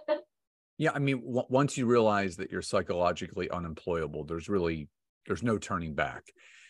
yeah, 0.78 0.92
I 0.94 0.98
mean, 0.98 1.20
w- 1.20 1.46
once 1.50 1.76
you 1.76 1.84
realize 1.84 2.36
that 2.36 2.50
you're 2.50 2.62
psychologically 2.62 3.50
unemployable, 3.50 4.24
there's 4.24 4.48
really 4.48 4.88
there's 5.26 5.42
no 5.42 5.58
turning 5.58 5.94
back. 5.94 6.24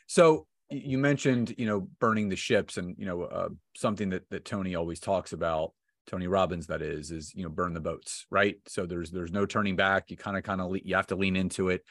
So 0.09 0.47
you 0.69 0.99
mentioned, 0.99 1.55
you 1.59 1.67
know, 1.67 1.89
burning 2.01 2.29
the 2.29 2.37
ships, 2.37 2.77
and 2.77 2.97
you 2.99 3.07
know, 3.07 3.23
uh, 3.23 3.49
something 3.77 4.11
that 4.11 4.29
that 4.31 4.45
Tony 4.45 4.75
always 4.75 4.99
talks 4.99 5.33
about 5.33 5.73
Tony 6.11 6.27
Robbins 6.27 6.67
that 6.67 6.83
is 6.83 7.13
is 7.13 7.33
you 7.35 7.45
know 7.45 7.49
burn 7.49 7.73
the 7.73 7.81
boats 7.81 8.27
right? 8.31 8.57
So 8.67 8.85
there's 8.85 9.11
there's 9.11 9.33
no 9.33 9.47
turning 9.47 9.77
back. 9.77 10.11
You 10.11 10.17
kind 10.17 10.37
of 10.37 10.43
kind 10.43 10.61
of 10.61 10.77
you 10.85 10.97
have 10.97 11.07
to 11.09 11.17
lean 11.17 11.37
into 11.37 11.69
it. 11.69 11.85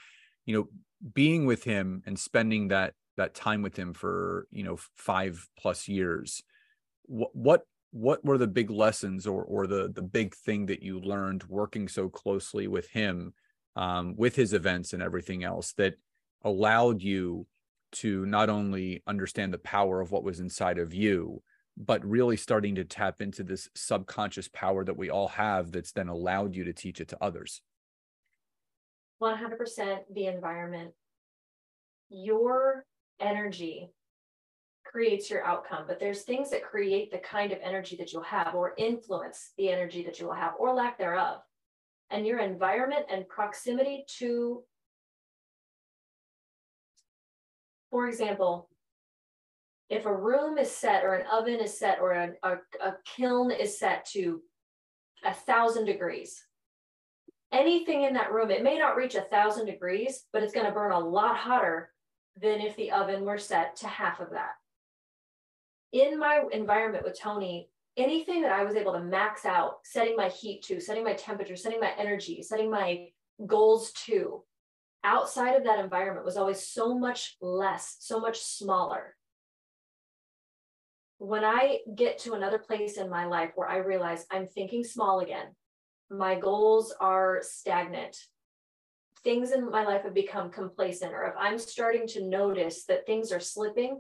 You 0.46 0.58
know 0.58 0.70
being 1.14 1.46
with 1.46 1.64
him 1.64 2.04
and 2.06 2.20
spending 2.20 2.68
that 2.70 2.94
that 3.16 3.34
time 3.34 3.62
with 3.62 3.78
him 3.78 3.94
for 3.94 4.48
you 4.52 4.64
know 4.64 4.78
5 4.96 5.48
plus 5.58 5.88
years 5.88 6.44
what 7.06 7.34
what 7.34 7.62
what 7.92 8.24
were 8.24 8.38
the 8.38 8.48
big 8.48 8.70
lessons 8.70 9.26
or 9.26 9.44
or 9.44 9.68
the 9.68 9.90
the 9.94 10.02
big 10.02 10.36
thing 10.36 10.66
that 10.68 10.84
you 10.84 11.00
learned 11.00 11.44
working 11.46 11.88
so 11.88 12.10
closely 12.10 12.68
with 12.68 12.90
him 12.90 13.34
um, 13.76 14.16
with 14.18 14.36
his 14.36 14.54
events 14.54 14.94
and 14.94 15.02
everything 15.02 15.44
else 15.44 15.74
that 15.74 15.96
allowed 16.44 17.02
you 17.02 17.48
to 17.92 18.26
not 18.26 18.50
only 18.50 19.02
understand 19.08 19.54
the 19.54 19.58
power 19.60 20.02
of 20.02 20.12
what 20.12 20.24
was 20.24 20.40
inside 20.40 20.78
of 20.78 20.94
you 20.94 21.42
but 21.78 22.06
really 22.06 22.38
starting 22.38 22.76
to 22.76 22.84
tap 22.84 23.22
into 23.22 23.44
this 23.44 23.70
subconscious 23.76 24.48
power 24.50 24.84
that 24.84 24.98
we 24.98 25.10
all 25.10 25.30
have 25.30 25.72
that's 25.72 25.92
then 25.92 26.10
allowed 26.10 26.56
you 26.56 26.64
to 26.66 26.74
teach 26.74 27.00
it 27.00 27.08
to 27.10 27.18
others. 27.22 27.62
100% 29.22 30.00
the 30.14 30.28
environment. 30.28 30.92
Your 32.10 32.86
energy 33.20 33.92
creates 34.86 35.30
your 35.30 35.46
outcome 35.46 35.84
but 35.88 36.00
there's 36.00 36.24
things 36.24 36.50
that 36.50 36.64
create 36.64 37.12
the 37.12 37.18
kind 37.20 37.52
of 37.52 37.60
energy 37.62 37.96
that 37.96 38.12
you'll 38.12 38.24
have 38.24 38.56
or 38.56 38.74
influence 38.78 39.52
the 39.58 39.70
energy 39.70 40.04
that 40.04 40.20
you 40.20 40.26
will 40.26 40.34
have 40.34 40.54
or 40.58 40.74
lack 40.74 40.98
thereof. 40.98 41.42
And 42.10 42.26
your 42.26 42.40
environment 42.40 43.06
and 43.12 43.28
proximity 43.28 44.06
to 44.18 44.64
for 47.92 48.08
example 48.08 48.70
if 49.90 50.06
a 50.06 50.16
room 50.16 50.58
is 50.58 50.72
set 50.72 51.04
or 51.04 51.16
an 51.16 51.26
oven 51.32 51.60
is 51.60 51.78
set 51.78 52.00
or 52.00 52.12
a, 52.12 52.32
a, 52.44 52.58
a 52.82 52.96
kiln 53.06 53.52
is 53.52 53.80
set 53.80 54.06
to 54.06 54.42
a 55.26 55.34
thousand 55.34 55.86
degrees, 55.86 56.44
anything 57.52 58.04
in 58.04 58.14
that 58.14 58.32
room, 58.32 58.52
it 58.52 58.64
may 58.64 58.78
not 58.78 58.96
reach 58.96 59.16
a 59.16 59.22
thousand 59.22 59.66
degrees, 59.66 60.26
but 60.32 60.44
it's 60.44 60.54
going 60.54 60.68
to 60.68 60.72
burn 60.72 60.92
a 60.92 61.00
lot 61.00 61.36
hotter 61.36 61.92
than 62.40 62.62
if 62.62 62.76
the 62.76 62.92
oven 62.92 63.26
were 63.26 63.40
set 63.40 63.76
to 63.78 63.88
half 63.88 64.20
of 64.20 64.30
that. 64.30 64.52
In 65.92 66.20
my 66.20 66.44
environment 66.52 67.04
with 67.04 67.20
Tony, 67.20 67.70
anything 67.98 68.44
that 68.44 68.52
I 68.52 68.64
was 68.64 68.76
able 68.76 68.94
to 68.94 69.00
max 69.00 69.44
out, 69.44 69.80
setting 69.84 70.16
my 70.16 70.30
heat 70.30 70.62
to, 70.66 70.80
setting 70.80 71.04
my 71.04 71.14
temperature, 71.14 71.56
setting 71.56 71.80
my 71.80 71.92
energy, 71.98 72.44
setting 72.44 72.70
my 72.70 73.08
goals 73.48 73.92
to, 74.06 74.44
outside 75.04 75.56
of 75.56 75.64
that 75.64 75.80
environment 75.80 76.26
was 76.26 76.38
always 76.38 76.62
so 76.62 76.98
much 76.98 77.38
less, 77.42 77.98
so 78.00 78.20
much 78.20 78.40
smaller 78.40 79.16
when 81.20 81.44
I 81.44 81.80
get 81.96 82.18
to 82.20 82.34
another 82.34 82.58
place 82.58 82.98
in 82.98 83.10
my 83.10 83.26
life 83.26 83.52
where 83.56 83.68
I 83.68 83.78
realize 83.78 84.26
I'm 84.32 84.48
thinking 84.48 84.84
small 84.84 85.20
again, 85.20 85.48
my 86.10 86.40
goals 86.40 86.94
are 87.00 87.40
stagnant, 87.42 88.18
things 89.24 89.52
in 89.52 89.70
my 89.70 89.84
life 89.86 90.04
have 90.04 90.14
become 90.14 90.50
complacent, 90.50 91.14
or 91.14 91.26
if 91.26 91.34
I'm 91.38 91.60
starting 91.60 92.08
to 92.08 92.28
notice 92.28 92.86
that 92.86 93.06
things 93.06 93.34
are 93.34 93.40
slipping, 93.42 94.00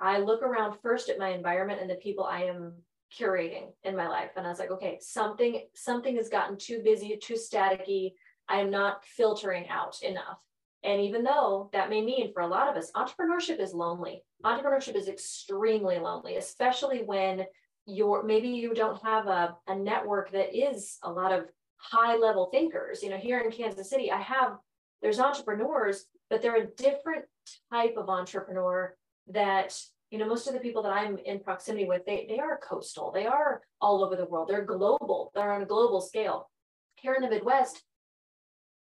I 0.00 0.18
look 0.18 0.42
around 0.42 0.78
first 0.82 1.10
at 1.10 1.18
my 1.18 1.28
environment 1.28 1.80
and 1.82 1.88
the 1.88 1.96
people 1.96 2.24
I 2.24 2.44
am 2.44 2.72
curating 3.16 3.72
in 3.84 3.94
my 3.94 4.08
life. 4.08 4.30
And 4.36 4.46
I 4.46 4.48
was 4.48 4.58
like, 4.58 4.70
okay, 4.70 4.98
something, 5.00 5.66
something 5.74 6.16
has 6.16 6.30
gotten 6.30 6.56
too 6.56 6.80
busy, 6.82 7.16
too 7.22 7.34
staticky. 7.34 8.14
I 8.48 8.60
am 8.60 8.70
not 8.70 9.04
filtering 9.04 9.68
out 9.68 10.02
enough. 10.02 10.40
And 10.84 11.00
even 11.00 11.24
though 11.24 11.70
that 11.72 11.88
may 11.88 12.02
mean 12.02 12.32
for 12.32 12.42
a 12.42 12.46
lot 12.46 12.68
of 12.68 12.76
us, 12.76 12.92
entrepreneurship 12.92 13.58
is 13.58 13.72
lonely. 13.72 14.22
Entrepreneurship 14.44 14.94
is 14.94 15.08
extremely 15.08 15.98
lonely, 15.98 16.36
especially 16.36 16.98
when 16.98 17.46
you're 17.86 18.22
maybe 18.22 18.48
you 18.48 18.74
don't 18.74 19.02
have 19.02 19.26
a, 19.26 19.56
a 19.66 19.74
network 19.74 20.30
that 20.32 20.54
is 20.54 20.98
a 21.02 21.10
lot 21.10 21.32
of 21.32 21.46
high 21.78 22.16
level 22.16 22.50
thinkers. 22.52 23.02
You 23.02 23.10
know, 23.10 23.16
here 23.16 23.40
in 23.40 23.50
Kansas 23.50 23.88
City, 23.88 24.10
I 24.10 24.20
have 24.20 24.58
there's 25.00 25.20
entrepreneurs, 25.20 26.04
but 26.28 26.42
they're 26.42 26.62
a 26.62 26.66
different 26.66 27.24
type 27.72 27.94
of 27.96 28.08
entrepreneur 28.08 28.94
that 29.28 29.78
you 30.10 30.18
know 30.18 30.26
most 30.26 30.46
of 30.46 30.54
the 30.54 30.60
people 30.60 30.82
that 30.82 30.92
i'm 30.92 31.18
in 31.18 31.40
proximity 31.40 31.86
with 31.86 32.04
they, 32.04 32.26
they 32.28 32.38
are 32.38 32.60
coastal 32.62 33.10
they 33.10 33.26
are 33.26 33.62
all 33.80 34.04
over 34.04 34.16
the 34.16 34.26
world 34.26 34.48
they're 34.48 34.64
global 34.64 35.32
they're 35.34 35.52
on 35.52 35.62
a 35.62 35.66
global 35.66 36.00
scale 36.00 36.48
here 36.96 37.14
in 37.14 37.22
the 37.22 37.28
midwest 37.28 37.82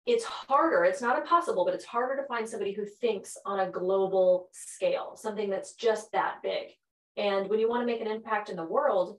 it's 0.05 0.25
harder 0.25 0.85
it's 0.85 1.01
not 1.01 1.19
impossible 1.19 1.65
but 1.65 1.75
it's 1.75 1.85
harder 1.85 2.21
to 2.21 2.27
find 2.27 2.49
somebody 2.49 2.73
who 2.73 2.85
thinks 2.85 3.37
on 3.47 3.61
a 3.61 3.71
global 3.71 4.49
scale 4.53 5.17
something 5.17 5.49
that's 5.51 5.75
just 5.75 6.11
that 6.13 6.37
big. 6.43 6.69
And 7.17 7.49
when 7.49 7.61
you 7.61 7.69
want 7.69 7.83
to 7.83 7.87
make 7.87 8.01
an 8.01 8.11
impact 8.11 8.49
in 8.49 8.57
the 8.57 8.65
world 8.65 9.19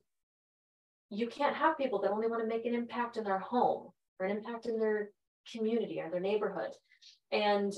you 1.09 1.27
can't 1.27 1.55
have 1.55 1.77
people 1.77 2.01
that 2.01 2.11
only 2.11 2.27
want 2.27 2.41
to 2.41 2.47
make 2.47 2.65
an 2.65 2.73
impact 2.73 3.17
in 3.17 3.23
their 3.23 3.39
home 3.39 3.89
or 4.19 4.25
an 4.25 4.35
impact 4.35 4.65
in 4.65 4.79
their 4.79 5.11
community 5.51 5.99
or 6.01 6.09
their 6.09 6.19
neighborhood. 6.19 6.71
And 7.31 7.71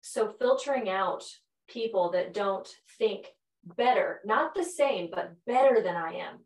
so 0.00 0.28
filtering 0.28 0.88
out 0.88 1.22
people 1.68 2.10
that 2.10 2.34
don't 2.34 2.68
think 2.98 3.26
better 3.76 4.20
not 4.24 4.54
the 4.54 4.64
same 4.64 5.08
but 5.12 5.32
better 5.46 5.82
than 5.82 5.94
i 5.94 6.12
am 6.14 6.38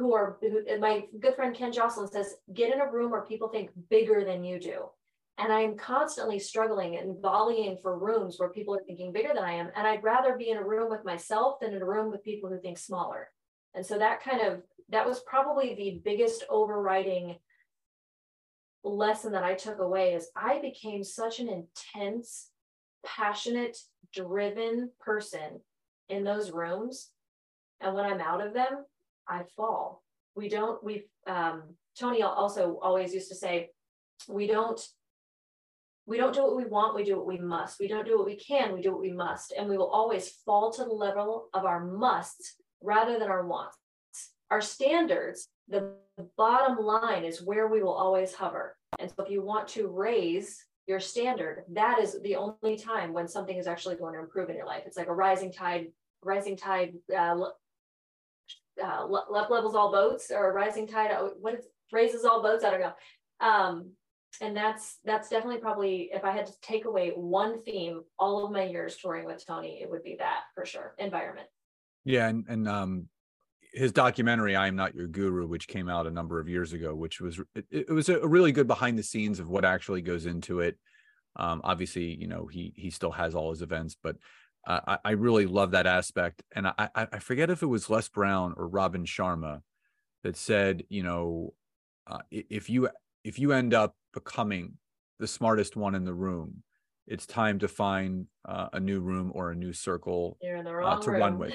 who 0.00 0.14
are 0.14 0.38
who, 0.40 0.78
my 0.78 1.04
good 1.20 1.34
friend 1.34 1.54
Ken 1.54 1.72
Jocelyn 1.72 2.10
says, 2.10 2.36
get 2.54 2.72
in 2.72 2.80
a 2.80 2.90
room 2.90 3.10
where 3.10 3.26
people 3.26 3.48
think 3.48 3.70
bigger 3.90 4.24
than 4.24 4.42
you 4.42 4.58
do. 4.58 4.86
And 5.36 5.52
I'm 5.52 5.76
constantly 5.76 6.38
struggling 6.38 6.96
and 6.96 7.20
volleying 7.20 7.78
for 7.80 7.98
rooms 7.98 8.36
where 8.38 8.48
people 8.48 8.74
are 8.74 8.82
thinking 8.86 9.12
bigger 9.12 9.32
than 9.34 9.44
I 9.44 9.52
am. 9.52 9.70
And 9.76 9.86
I'd 9.86 10.02
rather 10.02 10.36
be 10.36 10.50
in 10.50 10.56
a 10.56 10.66
room 10.66 10.90
with 10.90 11.04
myself 11.04 11.60
than 11.60 11.74
in 11.74 11.82
a 11.82 11.86
room 11.86 12.10
with 12.10 12.24
people 12.24 12.48
who 12.48 12.58
think 12.58 12.78
smaller. 12.78 13.28
And 13.74 13.84
so 13.84 13.98
that 13.98 14.22
kind 14.22 14.40
of 14.40 14.62
that 14.88 15.06
was 15.06 15.20
probably 15.20 15.74
the 15.74 16.00
biggest 16.02 16.44
overriding 16.50 17.36
lesson 18.82 19.32
that 19.32 19.44
I 19.44 19.54
took 19.54 19.78
away 19.78 20.14
is 20.14 20.30
I 20.34 20.60
became 20.60 21.04
such 21.04 21.40
an 21.40 21.48
intense, 21.48 22.48
passionate, 23.04 23.76
driven 24.14 24.90
person 24.98 25.60
in 26.08 26.24
those 26.24 26.50
rooms. 26.50 27.10
And 27.80 27.94
when 27.94 28.06
I'm 28.06 28.20
out 28.20 28.44
of 28.44 28.54
them, 28.54 28.84
I 29.30 29.44
fall. 29.56 30.02
We 30.34 30.48
don't, 30.48 30.82
we, 30.82 31.06
um, 31.26 31.62
Tony 31.98 32.22
also 32.22 32.78
always 32.82 33.14
used 33.14 33.28
to 33.28 33.34
say, 33.34 33.70
we 34.28 34.46
don't, 34.46 34.80
we 36.06 36.16
don't 36.16 36.34
do 36.34 36.42
what 36.42 36.56
we 36.56 36.66
want, 36.66 36.96
we 36.96 37.04
do 37.04 37.16
what 37.16 37.26
we 37.26 37.38
must. 37.38 37.78
We 37.78 37.88
don't 37.88 38.06
do 38.06 38.18
what 38.18 38.26
we 38.26 38.36
can, 38.36 38.74
we 38.74 38.82
do 38.82 38.92
what 38.92 39.00
we 39.00 39.12
must. 39.12 39.52
And 39.56 39.68
we 39.68 39.78
will 39.78 39.90
always 39.90 40.28
fall 40.44 40.72
to 40.72 40.84
the 40.84 40.90
level 40.92 41.48
of 41.54 41.64
our 41.64 41.84
musts 41.84 42.56
rather 42.82 43.18
than 43.18 43.28
our 43.28 43.46
wants. 43.46 43.76
Our 44.50 44.60
standards, 44.60 45.48
the 45.68 45.94
bottom 46.36 46.84
line 46.84 47.24
is 47.24 47.42
where 47.42 47.68
we 47.68 47.82
will 47.82 47.94
always 47.94 48.34
hover. 48.34 48.76
And 48.98 49.08
so 49.08 49.22
if 49.22 49.30
you 49.30 49.42
want 49.42 49.68
to 49.68 49.86
raise 49.86 50.64
your 50.88 50.98
standard, 50.98 51.62
that 51.72 52.00
is 52.00 52.20
the 52.22 52.34
only 52.34 52.76
time 52.76 53.12
when 53.12 53.28
something 53.28 53.56
is 53.56 53.68
actually 53.68 53.94
going 53.94 54.14
to 54.14 54.20
improve 54.20 54.50
in 54.50 54.56
your 54.56 54.66
life. 54.66 54.82
It's 54.86 54.96
like 54.96 55.06
a 55.06 55.14
rising 55.14 55.52
tide, 55.52 55.88
rising 56.24 56.56
tide 56.56 56.94
uh, 57.16 57.36
uh, 58.82 59.06
left 59.06 59.50
levels 59.50 59.74
all 59.74 59.92
boats 59.92 60.30
or 60.30 60.52
rising 60.52 60.86
tide. 60.86 61.10
Uh, 61.10 61.30
what 61.40 61.54
is 61.54 61.64
raises 61.92 62.24
all 62.24 62.42
boats? 62.42 62.64
I 62.64 62.70
don't 62.70 62.80
know. 62.80 62.92
Um, 63.40 63.92
and 64.40 64.56
that's 64.56 64.98
that's 65.04 65.28
definitely 65.28 65.60
probably 65.60 66.10
if 66.12 66.24
I 66.24 66.30
had 66.30 66.46
to 66.46 66.52
take 66.62 66.84
away 66.84 67.10
one 67.10 67.60
theme 67.62 68.02
all 68.18 68.44
of 68.44 68.52
my 68.52 68.64
years 68.64 68.96
touring 68.96 69.26
with 69.26 69.44
Tony, 69.44 69.80
it 69.82 69.90
would 69.90 70.02
be 70.02 70.16
that 70.18 70.42
for 70.54 70.64
sure. 70.64 70.94
Environment. 70.98 71.48
Yeah, 72.04 72.28
and 72.28 72.44
and 72.48 72.68
um, 72.68 73.08
his 73.72 73.92
documentary 73.92 74.56
"I 74.56 74.68
Am 74.68 74.76
Not 74.76 74.94
Your 74.94 75.08
Guru," 75.08 75.46
which 75.46 75.68
came 75.68 75.88
out 75.88 76.06
a 76.06 76.10
number 76.10 76.40
of 76.40 76.48
years 76.48 76.72
ago, 76.72 76.94
which 76.94 77.20
was 77.20 77.40
it, 77.54 77.66
it 77.70 77.90
was 77.90 78.08
a 78.08 78.26
really 78.26 78.52
good 78.52 78.66
behind 78.66 78.98
the 78.98 79.02
scenes 79.02 79.40
of 79.40 79.48
what 79.48 79.64
actually 79.64 80.02
goes 80.02 80.26
into 80.26 80.60
it. 80.60 80.78
Um, 81.36 81.60
obviously, 81.64 82.14
you 82.14 82.26
know 82.26 82.46
he 82.46 82.72
he 82.76 82.90
still 82.90 83.12
has 83.12 83.34
all 83.34 83.50
his 83.50 83.62
events, 83.62 83.96
but 84.02 84.16
I, 84.66 84.98
I 85.04 85.10
really 85.12 85.46
love 85.46 85.70
that 85.72 85.86
aspect. 85.86 86.42
And 86.54 86.66
I, 86.66 86.88
I 86.94 87.18
forget 87.18 87.50
if 87.50 87.62
it 87.62 87.66
was 87.66 87.88
Les 87.88 88.08
Brown 88.08 88.54
or 88.56 88.68
Robin 88.68 89.04
Sharma 89.04 89.62
that 90.22 90.36
said, 90.36 90.84
you 90.88 91.02
know, 91.02 91.54
uh, 92.06 92.18
if 92.30 92.68
you 92.68 92.88
if 93.24 93.38
you 93.38 93.52
end 93.52 93.74
up 93.74 93.94
becoming 94.12 94.74
the 95.18 95.26
smartest 95.26 95.76
one 95.76 95.94
in 95.94 96.04
the 96.04 96.14
room, 96.14 96.62
it's 97.06 97.26
time 97.26 97.58
to 97.60 97.68
find 97.68 98.26
uh, 98.48 98.68
a 98.72 98.80
new 98.80 99.00
room 99.00 99.32
or 99.34 99.50
a 99.50 99.54
new 99.54 99.72
circle 99.72 100.38
uh, 100.42 101.00
to 101.00 101.10
room. 101.10 101.20
run 101.20 101.38
with. 101.38 101.54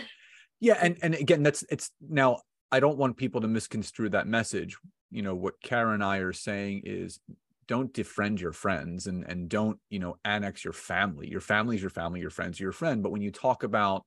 Yeah, 0.59 0.77
and 0.81 0.97
and 1.01 1.15
again, 1.15 1.43
that's 1.43 1.63
it's 1.69 1.91
now. 2.01 2.39
I 2.71 2.79
don't 2.79 2.97
want 2.97 3.17
people 3.17 3.41
to 3.41 3.47
misconstrue 3.47 4.09
that 4.09 4.27
message. 4.27 4.77
You 5.11 5.21
know 5.21 5.35
what 5.35 5.61
Kara 5.61 5.93
and 5.93 6.03
I 6.03 6.17
are 6.17 6.33
saying 6.33 6.81
is 6.85 7.19
don't 7.67 7.93
defriend 7.93 8.39
your 8.39 8.51
friends 8.51 9.07
and 9.07 9.23
and 9.27 9.49
don't 9.49 9.79
you 9.89 9.99
know 9.99 10.17
annex 10.23 10.63
your 10.63 10.73
family. 10.73 11.29
Your 11.29 11.41
family's 11.41 11.81
your 11.81 11.89
family 11.89 12.19
your 12.19 12.29
friends 12.29 12.59
your 12.59 12.71
friend. 12.71 13.01
But 13.01 13.11
when 13.11 13.21
you 13.21 13.31
talk 13.31 13.63
about 13.63 14.05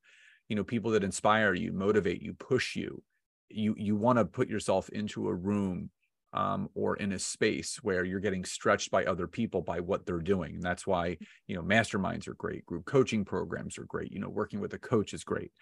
you 0.48 0.56
know 0.56 0.64
people 0.64 0.92
that 0.92 1.04
inspire 1.04 1.54
you 1.54 1.72
motivate 1.72 2.22
you 2.22 2.34
push 2.34 2.76
you 2.76 3.02
you 3.48 3.74
you 3.76 3.96
want 3.96 4.18
to 4.18 4.24
put 4.24 4.48
yourself 4.48 4.88
into 4.90 5.28
a 5.28 5.34
room 5.34 5.90
um, 6.34 6.68
or 6.74 6.96
in 6.96 7.12
a 7.12 7.18
space 7.18 7.78
where 7.82 8.04
you're 8.04 8.20
getting 8.20 8.44
stretched 8.44 8.90
by 8.90 9.04
other 9.04 9.26
people 9.26 9.62
by 9.62 9.80
what 9.80 10.04
they're 10.04 10.18
doing. 10.20 10.54
And 10.54 10.62
that's 10.62 10.86
why 10.86 11.16
you 11.46 11.56
know 11.56 11.62
masterminds 11.62 12.28
are 12.28 12.34
great 12.34 12.64
group 12.66 12.84
coaching 12.84 13.24
programs 13.24 13.78
are 13.78 13.84
great 13.84 14.12
you 14.12 14.20
know 14.20 14.28
working 14.28 14.60
with 14.60 14.74
a 14.74 14.78
coach 14.78 15.12
is 15.12 15.24
great. 15.24 15.52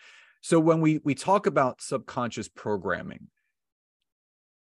So 0.43 0.61
when 0.61 0.81
we 0.81 1.01
we 1.03 1.15
talk 1.15 1.47
about 1.47 1.81
subconscious 1.81 2.49
programming 2.49 3.29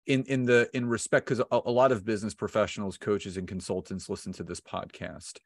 in 0.07 0.23
in 0.23 0.45
the 0.45 0.69
in 0.73 0.87
respect 0.87 1.25
because 1.25 1.39
a, 1.39 1.61
a, 1.65 1.71
lot 1.71 1.91
of 1.91 2.05
business 2.05 2.33
professionals 2.33 2.97
coaches 2.97 3.37
and 3.37 3.47
consultants 3.47 4.09
listen 4.09 4.33
to 4.33 4.43
this 4.43 4.59
podcast 4.59 5.37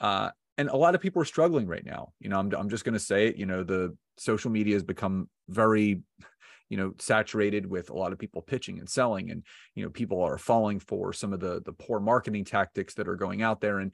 uh, 0.00 0.30
and 0.58 0.68
a 0.68 0.76
lot 0.76 0.94
of 0.94 1.00
people 1.00 1.20
are 1.22 1.26
struggling 1.26 1.66
right 1.66 1.84
now. 1.84 2.12
You 2.20 2.28
know 2.28 2.38
i'm, 2.38 2.52
I'm 2.54 2.68
just 2.68 2.84
going 2.84 2.94
to 2.94 3.00
say 3.00 3.26
it 3.28 3.36
you 3.36 3.46
know 3.46 3.64
the 3.64 3.96
social 4.18 4.50
media 4.50 4.74
has 4.74 4.82
become 4.82 5.28
very 5.48 6.02
you 6.68 6.76
know 6.76 6.94
saturated 6.98 7.66
with 7.66 7.90
a 7.90 7.94
lot 7.94 8.12
of 8.12 8.18
people 8.18 8.40
pitching 8.40 8.78
and 8.78 8.88
selling 8.88 9.30
and 9.30 9.42
you 9.74 9.84
know 9.84 9.90
people 9.90 10.22
are 10.22 10.38
falling 10.38 10.78
for 10.78 11.12
some 11.12 11.32
of 11.32 11.40
the 11.40 11.60
the 11.64 11.72
poor 11.72 12.00
marketing 12.00 12.44
tactics 12.44 12.94
that 12.94 13.08
are 13.08 13.16
going 13.16 13.42
out 13.42 13.60
there 13.60 13.80
and 13.80 13.92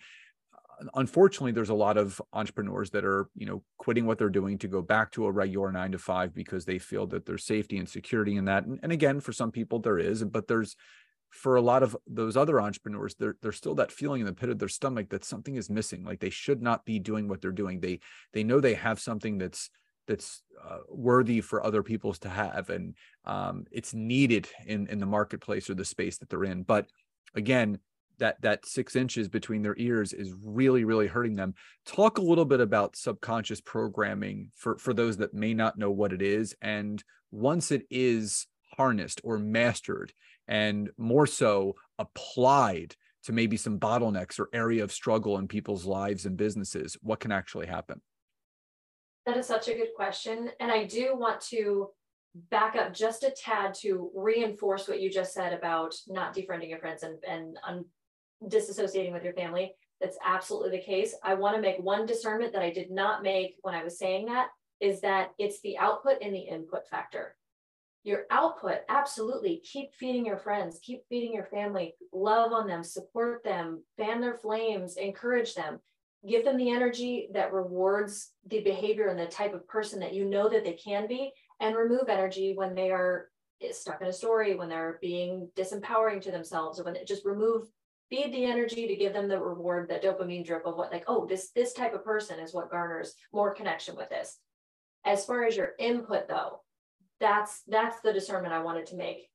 unfortunately 0.95 1.53
there's 1.53 1.69
a 1.69 1.75
lot 1.75 1.97
of 1.97 2.21
entrepreneurs 2.33 2.91
that 2.91 3.05
are 3.05 3.29
you 3.35 3.47
know 3.47 3.63
quitting 3.79 4.07
what 4.07 4.19
they're 4.19 4.29
doing 4.29 4.59
to 4.59 4.69
go 4.69 4.83
back 4.83 5.11
to 5.11 5.27
a 5.27 5.33
regular 5.33 5.73
nine 5.73 5.93
to 5.93 5.99
five 5.99 6.35
because 6.35 6.65
they 6.65 6.79
feel 6.79 7.07
that 7.07 7.27
there's 7.27 7.45
safety 7.45 7.79
and 7.79 7.89
security 7.89 8.37
in 8.37 8.45
that. 8.47 8.65
And, 8.65 8.79
and 8.83 8.93
again 8.93 9.21
for 9.21 9.33
some 9.33 9.51
people 9.51 9.81
there 9.81 9.99
is 9.99 10.23
but 10.25 10.47
there's 10.49 10.77
for 11.31 11.57
a 11.57 11.61
lot 11.61 11.83
of 11.83 11.97
those 12.07 12.37
other 12.37 12.61
entrepreneurs 12.61 13.15
there, 13.19 13.37
there's 13.43 13.57
still 13.57 13.75
that 13.75 13.93
feeling 13.93 14.21
in 14.21 14.27
the 14.27 14.33
pit 14.33 14.49
of 14.49 14.59
their 14.59 14.69
stomach 14.69 15.11
that 15.11 15.25
something 15.25 15.57
is 15.57 15.69
missing 15.69 16.05
like 16.05 16.21
they 16.21 16.31
should 16.31 16.63
not 16.63 16.85
be 16.85 16.99
doing 16.99 17.29
what 17.29 17.43
they're 17.43 17.53
doing. 17.53 17.81
They 17.81 18.01
they 18.33 18.45
know 18.45 18.61
they 18.61 18.75
have 18.75 19.01
something 19.01 19.39
that's 19.39 19.71
that's 20.07 20.43
uh, 20.67 20.79
worthy 20.89 21.43
for 21.43 21.65
other 21.65 21.83
people's 21.83 22.19
to 22.21 22.31
have 22.31 22.71
and 22.71 22.95
um, 23.27 23.65
it's 23.71 23.93
needed 23.93 24.49
in 24.67 24.87
in 24.87 24.99
the 24.99 25.07
marketplace 25.07 25.69
or 25.69 25.75
the 25.75 25.85
space 25.85 26.19
that 26.19 26.31
they're 26.31 26.45
in. 26.45 26.63
But 26.63 26.87
again 27.35 27.79
that 28.19 28.41
that 28.43 28.67
six 28.67 28.97
inches 28.97 29.29
between 29.29 29.63
their 29.63 29.77
ears 29.79 30.13
is 30.13 30.33
really 30.43 30.85
really 30.85 31.07
hurting 31.07 31.37
them. 31.37 31.55
Talk 31.87 32.19
a 32.19 32.23
little 32.23 32.45
bit 32.45 32.61
about 32.61 32.97
subconscious 32.97 33.61
programming 33.61 34.51
for 34.55 34.79
for 34.79 34.93
those 34.93 35.17
that 35.19 35.35
may 35.35 35.55
not 35.55 35.79
know 35.79 35.91
what 35.91 36.13
it 36.13 36.23
is. 36.23 36.55
And 36.61 37.03
once 37.31 37.71
it 37.71 37.83
is 37.91 38.47
harnessed 38.77 39.21
or 39.25 39.39
mastered 39.39 40.13
and 40.47 40.91
more 40.97 41.27
so 41.27 41.77
applied 41.99 42.95
to 43.25 43.33
maybe 43.33 43.57
some 43.57 43.79
bottlenecks 43.79 44.39
or 44.39 44.49
area 44.53 44.83
of 44.83 44.93
struggle 44.93 45.39
in 45.39 45.49
people's 45.49 45.85
lives 45.85 46.25
and 46.25 46.37
businesses 46.37 46.97
what 47.03 47.21
can 47.21 47.33
actually 47.33 47.67
happen? 47.67 48.01
That 49.27 49.37
is 49.37 49.47
such 49.47 49.69
a 49.69 49.75
good 49.75 49.95
question. 49.95 50.51
And 50.61 50.71
i 50.71 50.85
do 50.85 51.17
want 51.17 51.41
to 51.43 51.91
back 52.51 52.77
up 52.77 52.95
just 52.95 53.25
a 53.25 53.31
tad 53.31 53.75
to 53.75 54.11
reinforce 54.15 54.87
what 54.87 55.01
you 55.01 55.11
just 55.11 55.33
said 55.35 55.53
about 55.53 55.95
not 56.07 56.35
defriending 56.35 56.69
your 56.69 56.79
friends 56.79 57.03
and, 57.03 57.19
and 57.27 57.59
un, 57.67 57.85
disassociating 58.47 59.13
with 59.13 59.25
your 59.25 59.35
family. 59.35 59.73
That's 60.01 60.19
absolutely 60.25 60.71
the 60.71 60.85
case. 60.85 61.15
I 61.25 61.35
want 61.35 61.57
to 61.57 61.63
make 61.63 61.79
one 61.79 62.07
discernment 62.07 62.53
that 62.53 62.63
I 62.63 62.71
did 62.71 62.91
not 62.91 63.23
make 63.23 63.57
when 63.63 63.75
I 63.75 63.83
was 63.83 63.99
saying 63.99 64.27
that 64.27 64.49
is 64.81 65.01
that 65.01 65.31
it's 65.39 65.61
the 65.61 65.77
output 65.79 66.19
and 66.23 66.33
the 66.33 66.39
input 66.39 66.87
factor. 66.89 67.35
Your 68.05 68.27
output, 68.31 68.79
absolutely. 68.89 69.61
Keep 69.65 69.93
feeding 69.93 70.25
your 70.25 70.39
friends, 70.39 70.79
keep 70.83 71.03
feeding 71.09 71.35
your 71.35 71.47
family, 71.47 71.95
love 72.13 72.53
on 72.53 72.69
them, 72.69 72.85
support 72.85 73.43
them, 73.43 73.83
fan 73.97 74.21
their 74.21 74.37
flames, 74.37 74.97
encourage 74.97 75.55
them, 75.55 75.81
give 76.27 76.45
them 76.45 76.57
the 76.57 76.71
energy 76.71 77.29
that 77.35 77.53
rewards 77.53 78.31
the 78.47 78.61
behavior 78.61 79.09
and 79.09 79.19
the 79.19 79.27
type 79.27 79.53
of 79.53 79.67
person 79.67 79.99
that 79.99 80.15
you 80.15 80.25
know 80.25 80.49
that 80.49 80.65
they 80.65 80.75
can 80.75 81.09
be, 81.09 81.33
and 81.61 81.75
remove 81.75 82.09
energy 82.09 82.53
when 82.55 82.73
they 82.73 82.93
are 82.93 83.31
stuck 83.73 84.01
in 84.01 84.07
a 84.07 84.13
story, 84.13 84.55
when 84.55 84.69
they're 84.69 84.99
being 85.03 85.51
disempowering 85.57 86.21
to 86.23 86.31
themselves, 86.31 86.79
or 86.79 86.85
when 86.85 86.95
it 86.95 87.07
just 87.07 87.25
remove 87.25 87.67
feed 88.11 88.33
the 88.33 88.45
energy 88.45 88.87
to 88.87 88.97
give 88.97 89.13
them 89.13 89.29
the 89.29 89.39
reward, 89.39 89.89
that 89.89 90.03
dopamine 90.03 90.45
drip 90.45 90.67
of 90.67 90.77
what 90.77 90.93
like, 90.93 91.05
oh, 91.07 91.27
this 91.27 91.51
this 91.51 91.73
type 91.73 91.95
of 91.95 92.05
person 92.05 92.39
is 92.41 92.55
what 92.55 92.71
garners 92.71 93.15
more 93.33 93.55
connection 93.55 93.97
with 93.97 94.09
this. 94.09 94.39
As 95.05 95.25
far 95.25 95.45
as 95.45 95.57
your 95.57 95.73
input 95.79 96.29
though, 96.29 96.61
that's 97.21 97.63
that's 97.69 98.01
the 98.01 98.13
discernment 98.13 98.55
I 98.55 98.63
wanted 98.63 98.87
to 98.87 98.97
make. 98.97 99.29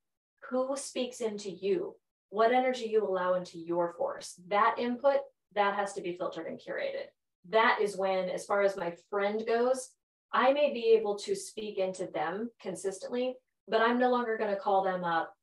Who 0.50 0.76
speaks 0.76 1.22
into 1.22 1.50
you? 1.50 1.96
What 2.30 2.52
energy 2.52 2.86
you 2.86 3.08
allow 3.08 3.36
into 3.36 3.60
your 3.60 3.94
force? 3.98 4.40
That 4.48 4.76
input, 4.80 5.18
that 5.56 5.76
has 5.76 5.94
to 5.94 6.02
be 6.02 6.18
filtered 6.18 6.48
and 6.48 6.60
curated. 6.60 7.08
That 7.50 7.80
is 7.82 7.98
when, 7.98 8.30
as 8.30 8.46
far 8.46 8.64
as 8.64 8.76
my 8.76 8.94
friend 9.10 9.44
goes, 9.46 9.90
I 10.32 10.52
may 10.52 10.74
be 10.74 10.96
able 10.98 11.18
to 11.20 11.36
speak 11.36 11.78
into 11.78 12.08
them 12.08 12.50
consistently, 12.60 13.36
but 13.68 13.82
I'm 13.82 14.00
no 14.00 14.10
longer 14.10 14.38
going 14.38 14.50
to 14.50 14.60
call 14.60 14.84
them 14.84 15.04
up 15.04 15.34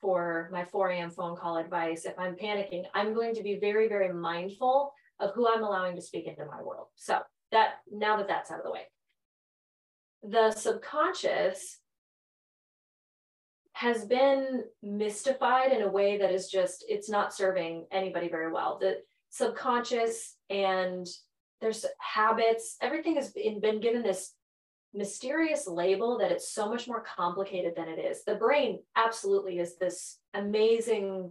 for 0.00 0.48
my 0.52 0.64
4 0.64 0.90
a.m. 0.90 1.10
phone 1.10 1.36
call 1.36 1.58
advice, 1.58 2.04
if 2.04 2.18
I'm 2.18 2.34
panicking, 2.34 2.84
I'm 2.94 3.14
going 3.14 3.34
to 3.34 3.42
be 3.42 3.58
very, 3.58 3.88
very 3.88 4.12
mindful 4.12 4.92
of 5.18 5.34
who 5.34 5.48
I'm 5.48 5.62
allowing 5.62 5.96
to 5.96 6.02
speak 6.02 6.26
into 6.26 6.46
my 6.46 6.62
world. 6.62 6.86
So 6.96 7.20
that 7.52 7.74
now 7.90 8.16
that 8.16 8.28
that's 8.28 8.50
out 8.50 8.58
of 8.58 8.64
the 8.64 8.72
way, 8.72 8.86
the 10.22 10.52
subconscious 10.52 11.78
has 13.72 14.04
been 14.04 14.64
mystified 14.82 15.72
in 15.72 15.82
a 15.82 15.90
way 15.90 16.18
that 16.18 16.32
is 16.32 16.50
just 16.50 16.84
it's 16.88 17.08
not 17.08 17.34
serving 17.34 17.86
anybody 17.90 18.28
very 18.28 18.52
well. 18.52 18.78
The 18.80 18.98
subconscious 19.30 20.36
and 20.50 21.06
there's 21.60 21.84
habits, 21.98 22.76
everything 22.80 23.16
has 23.16 23.32
been, 23.32 23.60
been 23.60 23.80
given 23.80 24.02
this 24.02 24.34
mysterious 24.92 25.66
label 25.66 26.18
that 26.18 26.32
it's 26.32 26.52
so 26.52 26.68
much 26.68 26.88
more 26.88 27.02
complicated 27.02 27.74
than 27.76 27.88
it 27.88 27.98
is. 27.98 28.24
The 28.24 28.34
brain 28.34 28.80
absolutely 28.96 29.58
is 29.58 29.76
this 29.76 30.18
amazing 30.34 31.30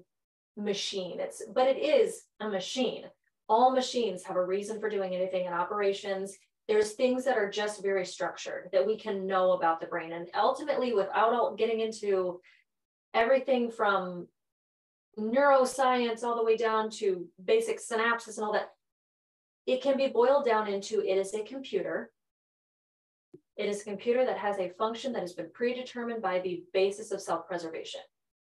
machine. 0.55 1.19
It's 1.19 1.43
but 1.53 1.67
it 1.67 1.77
is 1.77 2.23
a 2.39 2.49
machine. 2.49 3.05
All 3.47 3.71
machines 3.71 4.23
have 4.23 4.35
a 4.35 4.45
reason 4.45 4.79
for 4.79 4.89
doing 4.89 5.15
anything 5.15 5.45
in 5.45 5.53
operations. 5.53 6.37
There's 6.67 6.91
things 6.91 7.25
that 7.25 7.37
are 7.37 7.49
just 7.49 7.81
very 7.81 8.05
structured 8.05 8.69
that 8.71 8.85
we 8.85 8.95
can 8.95 9.25
know 9.25 9.53
about 9.53 9.79
the 9.79 9.87
brain. 9.87 10.11
And 10.11 10.29
ultimately, 10.35 10.93
without 10.93 11.33
all 11.33 11.55
getting 11.55 11.79
into 11.79 12.39
everything 13.13 13.71
from 13.71 14.27
neuroscience 15.17 16.23
all 16.23 16.35
the 16.35 16.43
way 16.43 16.55
down 16.55 16.91
to 16.91 17.27
basic 17.43 17.79
synapses 17.79 18.37
and 18.37 18.45
all 18.45 18.53
that, 18.53 18.69
it 19.65 19.81
can 19.81 19.97
be 19.97 20.07
boiled 20.07 20.45
down 20.45 20.67
into 20.67 21.01
it 21.01 21.17
is 21.17 21.33
a 21.33 21.43
computer 21.43 22.11
it 23.59 23.67
is 23.67 23.81
a 23.81 23.83
computer 23.83 24.25
that 24.25 24.37
has 24.37 24.57
a 24.57 24.71
function 24.77 25.11
that 25.11 25.21
has 25.21 25.33
been 25.33 25.51
predetermined 25.53 26.21
by 26.21 26.39
the 26.39 26.63
basis 26.73 27.11
of 27.11 27.19
self-preservation 27.19 27.99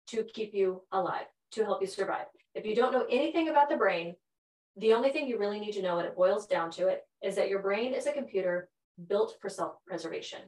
to 0.07 0.23
keep 0.23 0.53
you 0.53 0.81
alive, 0.93 1.25
to 1.51 1.65
help 1.65 1.81
you 1.81 1.87
survive. 1.87 2.27
If 2.55 2.65
you 2.65 2.73
don't 2.73 2.93
know 2.93 3.05
anything 3.09 3.49
about 3.49 3.69
the 3.69 3.75
brain, 3.75 4.15
the 4.77 4.93
only 4.93 5.09
thing 5.09 5.27
you 5.27 5.37
really 5.37 5.59
need 5.59 5.73
to 5.73 5.81
know, 5.81 5.99
and 5.99 6.07
it 6.07 6.15
boils 6.15 6.47
down 6.47 6.71
to 6.71 6.87
it, 6.87 7.01
is 7.21 7.35
that 7.35 7.49
your 7.49 7.61
brain 7.61 7.93
is 7.93 8.07
a 8.07 8.13
computer 8.13 8.69
built 9.09 9.35
for 9.41 9.49
self-preservation. 9.49 10.39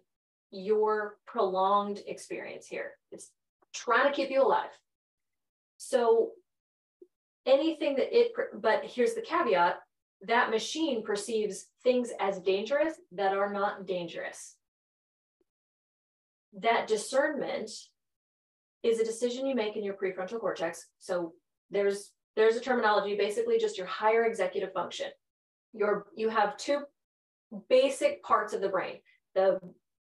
Your 0.52 1.18
prolonged 1.28 2.00
experience 2.08 2.66
here. 2.66 2.92
It's 3.12 3.32
trying 3.74 4.08
to 4.10 4.16
keep 4.16 4.32
you 4.32 4.42
alive. 4.42 4.70
So 5.78 6.32
anything 7.46 7.98
that 7.98 8.18
it, 8.18 8.32
but 8.54 8.86
here's 8.86 9.14
the 9.14 9.22
caveat, 9.22 9.80
that 10.28 10.50
machine 10.50 11.04
perceives 11.04 11.66
things 11.84 12.12
as 12.20 12.40
dangerous 12.40 12.94
that 13.12 13.36
are 13.36 13.52
not 13.52 13.86
dangerous. 13.86 14.56
That 16.54 16.88
discernment 16.88 17.70
is 18.84 19.00
a 19.00 19.06
decision 19.06 19.46
you 19.46 19.56
make 19.56 19.76
in 19.76 19.84
your 19.84 19.96
prefrontal 19.96 20.40
cortex. 20.40 20.88
So 21.00 21.34
there's 21.72 22.12
there's 22.36 22.56
a 22.56 22.62
terminology, 22.62 23.16
basically 23.16 23.60
just 23.60 23.78
your 23.78 23.88
higher 23.88 24.26
executive 24.26 24.74
function. 24.74 25.08
Your 25.74 26.08
you 26.16 26.30
have 26.30 26.58
two 26.58 26.84
basic 27.70 28.24
parts 28.24 28.54
of 28.54 28.62
the 28.62 28.70
brain. 28.70 28.98
The 29.36 29.60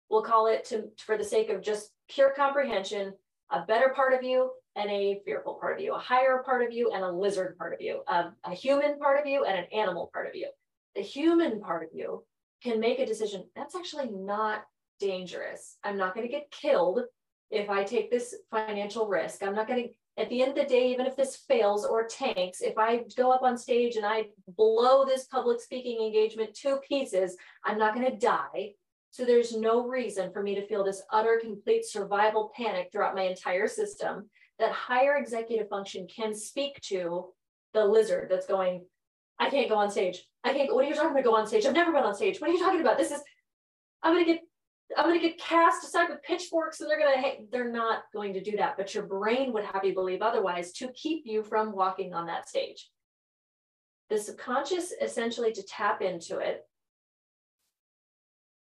we'll 0.09 0.23
call 0.23 0.47
it 0.47 0.65
to 0.65 0.89
for 1.05 1.17
the 1.17 1.23
sake 1.23 1.49
of 1.49 1.61
just 1.61 1.91
pure 2.09 2.33
comprehension, 2.35 3.13
a 3.51 3.65
better 3.65 3.89
part 3.89 4.13
of 4.13 4.23
you 4.23 4.51
and 4.77 4.89
a 4.89 5.19
fearful 5.25 5.55
part 5.55 5.77
of 5.77 5.83
you, 5.83 5.93
a 5.93 5.99
higher 5.99 6.43
part 6.45 6.65
of 6.65 6.71
you 6.71 6.91
and 6.91 7.03
a 7.03 7.11
lizard 7.11 7.57
part 7.57 7.73
of 7.73 7.81
you, 7.81 8.01
a, 8.07 8.31
a 8.45 8.53
human 8.53 8.97
part 8.99 9.19
of 9.19 9.25
you 9.25 9.43
and 9.43 9.57
an 9.57 9.65
animal 9.73 10.09
part 10.13 10.27
of 10.27 10.35
you. 10.35 10.47
The 10.95 11.01
human 11.01 11.59
part 11.59 11.83
of 11.83 11.89
you 11.93 12.23
can 12.63 12.79
make 12.79 12.99
a 12.99 13.05
decision 13.05 13.45
that's 13.55 13.75
actually 13.75 14.09
not 14.11 14.63
dangerous. 14.99 15.77
I'm 15.83 15.97
not 15.97 16.15
going 16.15 16.25
to 16.25 16.31
get 16.31 16.51
killed 16.51 17.01
if 17.49 17.69
I 17.69 17.83
take 17.83 18.11
this 18.11 18.35
financial 18.51 19.07
risk. 19.07 19.43
I'm 19.43 19.55
not 19.55 19.67
going 19.67 19.83
to 19.83 19.89
at 20.19 20.29
the 20.29 20.41
end 20.41 20.57
of 20.57 20.63
the 20.63 20.65
day, 20.65 20.91
even 20.91 21.05
if 21.05 21.15
this 21.15 21.35
fails 21.47 21.85
or 21.85 22.07
tanks, 22.07 22.61
if 22.61 22.75
I 22.77 23.03
go 23.15 23.31
up 23.31 23.43
on 23.43 23.55
stage 23.55 23.97
and 23.97 24.05
I 24.05 24.25
blow 24.47 25.05
this 25.05 25.25
public 25.25 25.61
speaking 25.61 26.03
engagement 26.03 26.55
to 26.55 26.77
pieces, 26.77 27.37
I'm 27.63 27.77
not 27.77 27.93
going 27.93 28.09
to 28.09 28.17
die. 28.17 28.73
So 29.11 29.25
there's 29.25 29.55
no 29.55 29.87
reason 29.87 30.31
for 30.33 30.41
me 30.41 30.55
to 30.55 30.65
feel 30.65 30.83
this 30.83 31.03
utter 31.11 31.39
complete 31.39 31.85
survival 31.85 32.51
panic 32.55 32.89
throughout 32.91 33.15
my 33.15 33.23
entire 33.23 33.67
system. 33.67 34.27
That 34.59 34.71
higher 34.71 35.17
executive 35.17 35.69
function 35.69 36.07
can 36.07 36.33
speak 36.33 36.81
to 36.81 37.27
the 37.73 37.85
lizard 37.85 38.27
that's 38.29 38.47
going, 38.47 38.85
I 39.39 39.49
can't 39.49 39.69
go 39.69 39.75
on 39.75 39.91
stage. 39.91 40.23
I 40.43 40.53
can't 40.53 40.69
go. 40.69 40.75
What 40.75 40.85
are 40.85 40.87
you 40.87 40.95
talking 40.95 41.11
about? 41.11 41.23
Go 41.23 41.35
on 41.35 41.45
stage. 41.45 41.65
I've 41.65 41.73
never 41.73 41.91
been 41.91 42.03
on 42.03 42.15
stage. 42.15 42.39
What 42.39 42.49
are 42.49 42.53
you 42.53 42.59
talking 42.59 42.81
about? 42.81 42.97
This 42.97 43.11
is, 43.11 43.21
I'm 44.01 44.17
to 44.17 44.25
get 44.25 44.41
I'm 44.95 45.11
to 45.11 45.19
get 45.19 45.37
cast 45.37 45.83
aside 45.83 46.09
with 46.09 46.23
pitchforks 46.23 46.79
and 46.79 46.89
they're 46.89 46.99
to, 46.99 47.21
hey, 47.21 47.45
they're 47.51 47.71
not 47.71 48.03
going 48.13 48.33
to 48.33 48.41
do 48.41 48.55
that. 48.57 48.77
But 48.77 48.93
your 48.93 49.05
brain 49.05 49.51
would 49.53 49.65
have 49.65 49.83
you 49.83 49.93
believe 49.93 50.21
otherwise 50.21 50.71
to 50.73 50.87
keep 50.93 51.23
you 51.25 51.43
from 51.43 51.73
walking 51.73 52.13
on 52.13 52.27
that 52.27 52.47
stage. 52.47 52.89
The 54.09 54.17
subconscious, 54.17 54.93
essentially, 55.01 55.51
to 55.51 55.63
tap 55.63 56.01
into 56.01 56.39
it, 56.39 56.65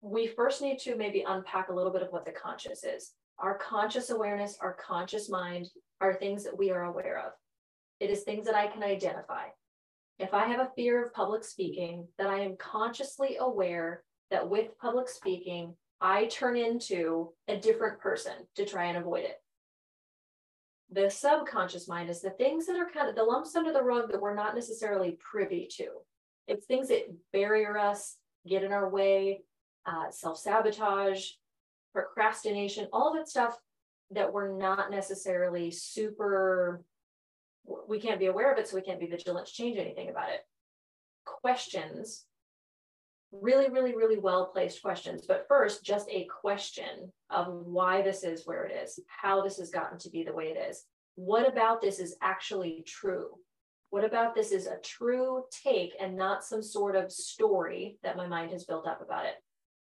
we 0.02 0.28
first 0.28 0.62
need 0.62 0.78
to 0.80 0.96
maybe 0.96 1.26
unpack 1.28 1.70
a 1.70 1.74
little 1.74 1.92
bit 1.92 2.04
of 2.04 2.10
what 2.10 2.26
the 2.26 2.32
conscious 2.32 2.84
is. 2.84 3.14
Our 3.42 3.58
conscious 3.58 4.12
awareness, 4.12 4.58
our 4.62 4.74
conscious 4.76 5.28
mind 5.28 5.68
are 6.00 6.14
things 6.14 6.44
that 6.44 6.58
we 6.58 6.70
are 6.70 6.84
aware 6.84 7.18
of. 7.26 7.32
It 8.00 8.12
is 8.12 8.22
things 8.22 8.46
that 8.46 8.56
I 8.56 8.68
can 8.68 8.84
identify. 8.84 9.46
If 10.20 10.36
I 10.36 10.46
have 10.46 10.60
a 10.60 10.72
fear 10.76 11.04
of 11.04 11.14
public 11.14 11.44
speaking, 11.44 12.08
that 12.20 12.28
I 12.28 12.42
am 12.42 12.56
consciously 12.58 13.38
aware 13.40 14.04
that 14.30 14.48
with 14.48 14.78
public 14.80 15.10
speaking, 15.10 15.74
I 16.00 16.26
turn 16.26 16.56
into 16.56 17.34
a 17.48 17.58
different 17.58 18.00
person 18.00 18.34
to 18.56 18.66
try 18.66 18.86
and 18.86 18.98
avoid 18.98 19.24
it. 19.24 19.38
The 20.92 21.10
subconscious 21.10 21.88
mind 21.88 22.10
is 22.10 22.22
the 22.22 22.32
things 22.32 22.68
that 22.68 22.76
are 22.76 22.90
kind 22.94 23.10
of 23.10 23.16
the 23.16 23.24
lumps 23.24 23.56
under 23.56 23.74
the 23.74 23.84
rug 23.84 24.12
that 24.12 24.22
we're 24.22 24.36
not 24.36 24.54
necessarily 24.54 25.18
privy 25.20 25.68
to. 25.78 25.88
It's 26.48 26.68
things 26.68 26.90
that 26.90 27.12
barrier 27.34 27.78
us, 27.78 28.18
get 28.48 28.64
in 28.64 28.72
our 28.72 28.90
way, 28.90 29.42
uh, 29.86 30.12
self 30.12 30.38
sabotage, 30.38 31.28
procrastination, 31.94 32.88
all 32.92 33.14
that 33.16 33.30
stuff 33.30 33.58
that 34.12 34.32
we're 34.32 34.58
not 34.58 34.92
necessarily 34.92 35.72
super, 35.72 36.84
we 37.88 38.00
can't 38.00 38.20
be 38.20 38.26
aware 38.28 38.52
of 38.52 38.58
it, 38.58 38.68
so 38.68 38.76
we 38.76 38.82
can't 38.82 39.00
be 39.00 39.08
vigilant 39.08 39.48
to 39.48 39.54
change 39.54 39.78
anything 39.78 40.10
about 40.10 40.30
it. 40.30 40.42
Questions 41.26 42.26
really, 43.32 43.70
really, 43.70 43.96
really 43.96 44.20
well 44.20 44.48
placed 44.48 44.82
questions. 44.82 45.26
But 45.26 45.46
first, 45.48 45.84
just 45.84 46.10
a 46.10 46.28
question 46.42 47.12
of 47.30 47.48
why 47.48 48.02
this 48.02 48.24
is 48.24 48.46
where 48.46 48.66
it 48.66 48.74
is, 48.74 49.00
how 49.08 49.42
this 49.42 49.58
has 49.58 49.70
gotten 49.70 49.98
to 50.00 50.10
be 50.10 50.24
the 50.24 50.34
way 50.34 50.46
it 50.46 50.58
is. 50.70 50.84
What 51.16 51.48
about 51.48 51.82
this 51.82 52.00
is 52.00 52.16
actually 52.22 52.84
true? 52.86 53.30
What 53.90 54.04
about 54.06 54.36
this 54.36 54.52
is 54.52 54.68
a 54.68 54.80
true 54.84 55.44
take 55.64 55.94
and 56.00 56.16
not 56.16 56.44
some 56.44 56.64
sort 56.64 56.96
of 56.96 57.12
story 57.12 57.98
that 58.04 58.18
my 58.18 58.28
mind 58.28 58.52
has 58.52 58.66
built 58.66 58.88
up 58.88 59.02
about 59.02 59.26
it? 59.26 59.36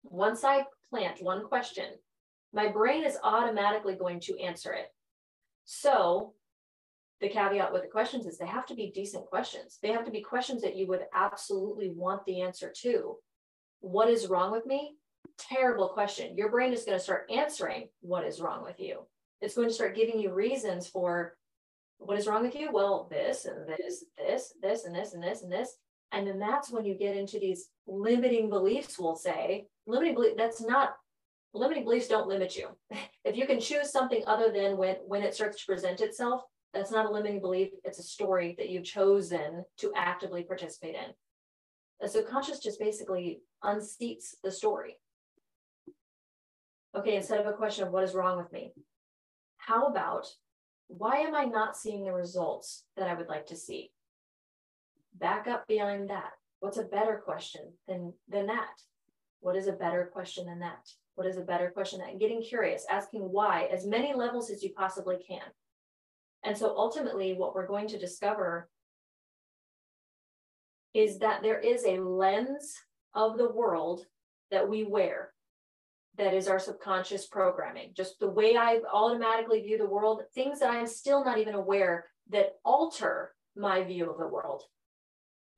Once 0.04 0.44
I 0.44 0.66
plant 0.90 1.22
one 1.22 1.46
question, 1.48 1.86
my 2.54 2.68
brain 2.68 3.06
is 3.06 3.18
automatically 3.24 3.96
going 3.96 4.20
to 4.22 4.40
answer 4.40 4.74
it. 4.74 4.88
So 5.66 6.34
the 7.20 7.30
caveat 7.30 7.74
with 7.74 7.82
the 7.82 7.88
questions 7.88 8.26
is 8.26 8.38
they 8.38 8.48
have 8.48 8.66
to 8.68 8.76
be 8.76 8.92
decent 8.92 9.26
questions. 9.26 9.80
They 9.82 9.92
have 9.92 10.06
to 10.06 10.12
be 10.12 10.22
questions 10.22 10.62
that 10.62 10.76
you 10.76 10.88
would 10.88 11.06
absolutely 11.14 11.92
want 11.96 12.26
the 12.26 12.42
answer 12.42 12.72
to 12.82 13.18
what 13.80 14.10
is 14.10 14.28
wrong 14.28 14.52
with 14.52 14.66
me? 14.66 14.96
Terrible 15.38 15.90
question. 15.90 16.36
Your 16.38 16.50
brain 16.50 16.74
is 16.74 16.84
going 16.84 16.98
to 16.98 17.04
start 17.04 17.30
answering 17.30 17.90
what 18.02 18.26
is 18.26 18.40
wrong 18.40 18.64
with 18.64 18.80
you. 18.80 19.02
It's 19.42 19.56
going 19.56 19.68
to 19.68 19.74
start 19.74 19.96
giving 19.96 20.20
you 20.20 20.34
reasons 20.34 20.88
for 20.88 21.36
what 22.00 22.18
is 22.18 22.28
wrong 22.28 22.44
with 22.44 22.56
you? 22.56 22.70
Well, 22.72 23.08
this 23.10 23.46
and 23.46 23.68
this, 23.68 24.06
this, 24.18 24.54
this, 24.62 24.86
and 24.86 24.96
this, 24.96 25.14
and 25.14 25.24
this, 25.24 25.42
and 25.44 25.52
this. 25.52 25.76
And 26.12 26.26
then 26.26 26.40
that's 26.40 26.72
when 26.72 26.86
you 26.86 26.96
get 26.96 27.18
into 27.18 27.40
these 27.40 27.68
limiting 27.86 28.50
beliefs, 28.50 28.98
we'll 28.98 29.16
say. 29.16 29.68
Limiting 29.86 30.16
belief, 30.16 30.38
that's 30.38 30.62
not 30.62 30.96
limiting 31.54 31.84
beliefs 31.84 32.08
don't 32.08 32.28
limit 32.28 32.56
you. 32.56 32.70
if 33.26 33.36
you 33.36 33.46
can 33.46 33.60
choose 33.60 33.92
something 33.92 34.24
other 34.28 34.52
than 34.52 34.78
when 34.78 34.96
when 35.06 35.24
it 35.24 35.36
starts 35.36 35.60
to 35.60 35.66
present 35.66 36.02
itself, 36.02 36.44
that's 36.74 36.92
not 36.92 37.06
a 37.06 37.12
limiting 37.12 37.42
belief. 37.42 37.70
It's 37.84 38.00
a 38.00 38.04
story 38.04 38.56
that 38.58 38.70
you've 38.70 38.84
chosen 38.84 39.64
to 39.80 39.92
actively 39.96 40.44
participate 40.44 40.96
in. 40.96 41.14
The 42.00 42.08
subconscious 42.08 42.60
just 42.60 42.80
basically 42.80 43.42
unseats 43.64 44.36
the 44.44 44.52
story. 44.52 44.98
Okay, 46.96 47.16
instead 47.16 47.40
of 47.40 47.48
a 47.48 47.54
question 47.54 47.86
of 47.86 47.94
what 47.94 48.04
is 48.04 48.14
wrong 48.14 48.38
with 48.38 48.52
me, 48.52 48.72
how 49.58 49.88
about 49.88 50.28
why 50.88 51.18
am 51.18 51.36
I 51.36 51.46
not 51.46 51.76
seeing 51.76 52.06
the 52.06 52.14
results 52.14 52.86
that 52.96 53.10
I 53.10 53.14
would 53.14 53.28
like 53.28 53.48
to 53.48 53.56
see? 53.56 53.92
Back 55.20 55.48
up 55.48 55.68
beyond 55.68 56.10
that. 56.10 56.32
What's 56.60 56.78
a 56.78 56.84
better 56.84 57.22
question 57.24 57.74
than, 57.88 58.14
than 58.28 58.48
that? 58.48 58.82
What 59.40 59.56
is 59.56 59.68
a 59.68 59.74
better 59.74 60.10
question 60.12 60.46
than 60.46 60.60
that? 60.60 60.90
What 61.16 61.28
is 61.28 61.38
a 61.38 61.42
better 61.42 61.72
question 61.72 62.00
than 62.00 62.18
getting 62.18 62.42
curious, 62.42 62.86
asking 62.90 63.22
why, 63.22 63.68
as 63.74 63.86
many 63.86 64.14
levels 64.14 64.50
as 64.50 64.64
you 64.64 64.72
possibly 64.76 65.18
can. 65.28 65.42
And 66.44 66.58
so 66.58 66.76
ultimately, 66.78 67.34
what 67.34 67.56
we're 67.56 67.68
going 67.68 67.88
to 67.90 68.00
discover 68.00 68.70
is 70.94 71.20
that 71.20 71.42
there 71.42 71.60
is 71.60 71.84
a 71.86 72.00
lens 72.00 72.76
of 73.14 73.38
the 73.38 73.50
world 73.50 74.06
that 74.52 74.68
we 74.68 74.84
wear 74.84 75.34
that 76.18 76.34
is 76.34 76.48
our 76.48 76.60
subconscious 76.60 77.28
programming. 77.28 77.92
Just 77.96 78.20
the 78.20 78.30
way 78.30 78.56
I 78.56 78.80
automatically 78.92 79.62
view 79.62 79.78
the 79.78 79.86
world, 79.86 80.24
things 80.34 80.60
that 80.60 80.72
I'm 80.72 80.88
still 80.88 81.24
not 81.24 81.38
even 81.38 81.54
aware 81.54 82.06
that 82.30 82.54
alter 82.66 83.34
my 83.56 83.84
view 83.84 84.10
of 84.10 84.18
the 84.18 84.28
world. 84.28 84.64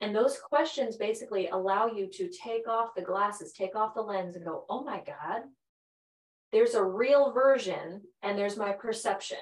And 0.02 0.16
those 0.16 0.40
questions 0.40 0.96
basically 0.96 1.50
allow 1.50 1.88
you 1.88 2.08
to 2.14 2.30
take 2.30 2.68
off 2.68 2.96
the 2.96 3.02
glasses, 3.02 3.52
take 3.52 3.76
off 3.76 3.96
the 3.96 4.02
lens, 4.02 4.36
and 4.36 4.46
go, 4.46 4.66
oh 4.70 4.84
my 4.84 5.02
God, 5.06 5.42
there's 6.52 6.74
a 6.74 6.84
real 6.84 7.32
version 7.32 8.02
and 8.24 8.38
there's 8.38 8.58
my 8.58 8.72
perception. 8.72 9.38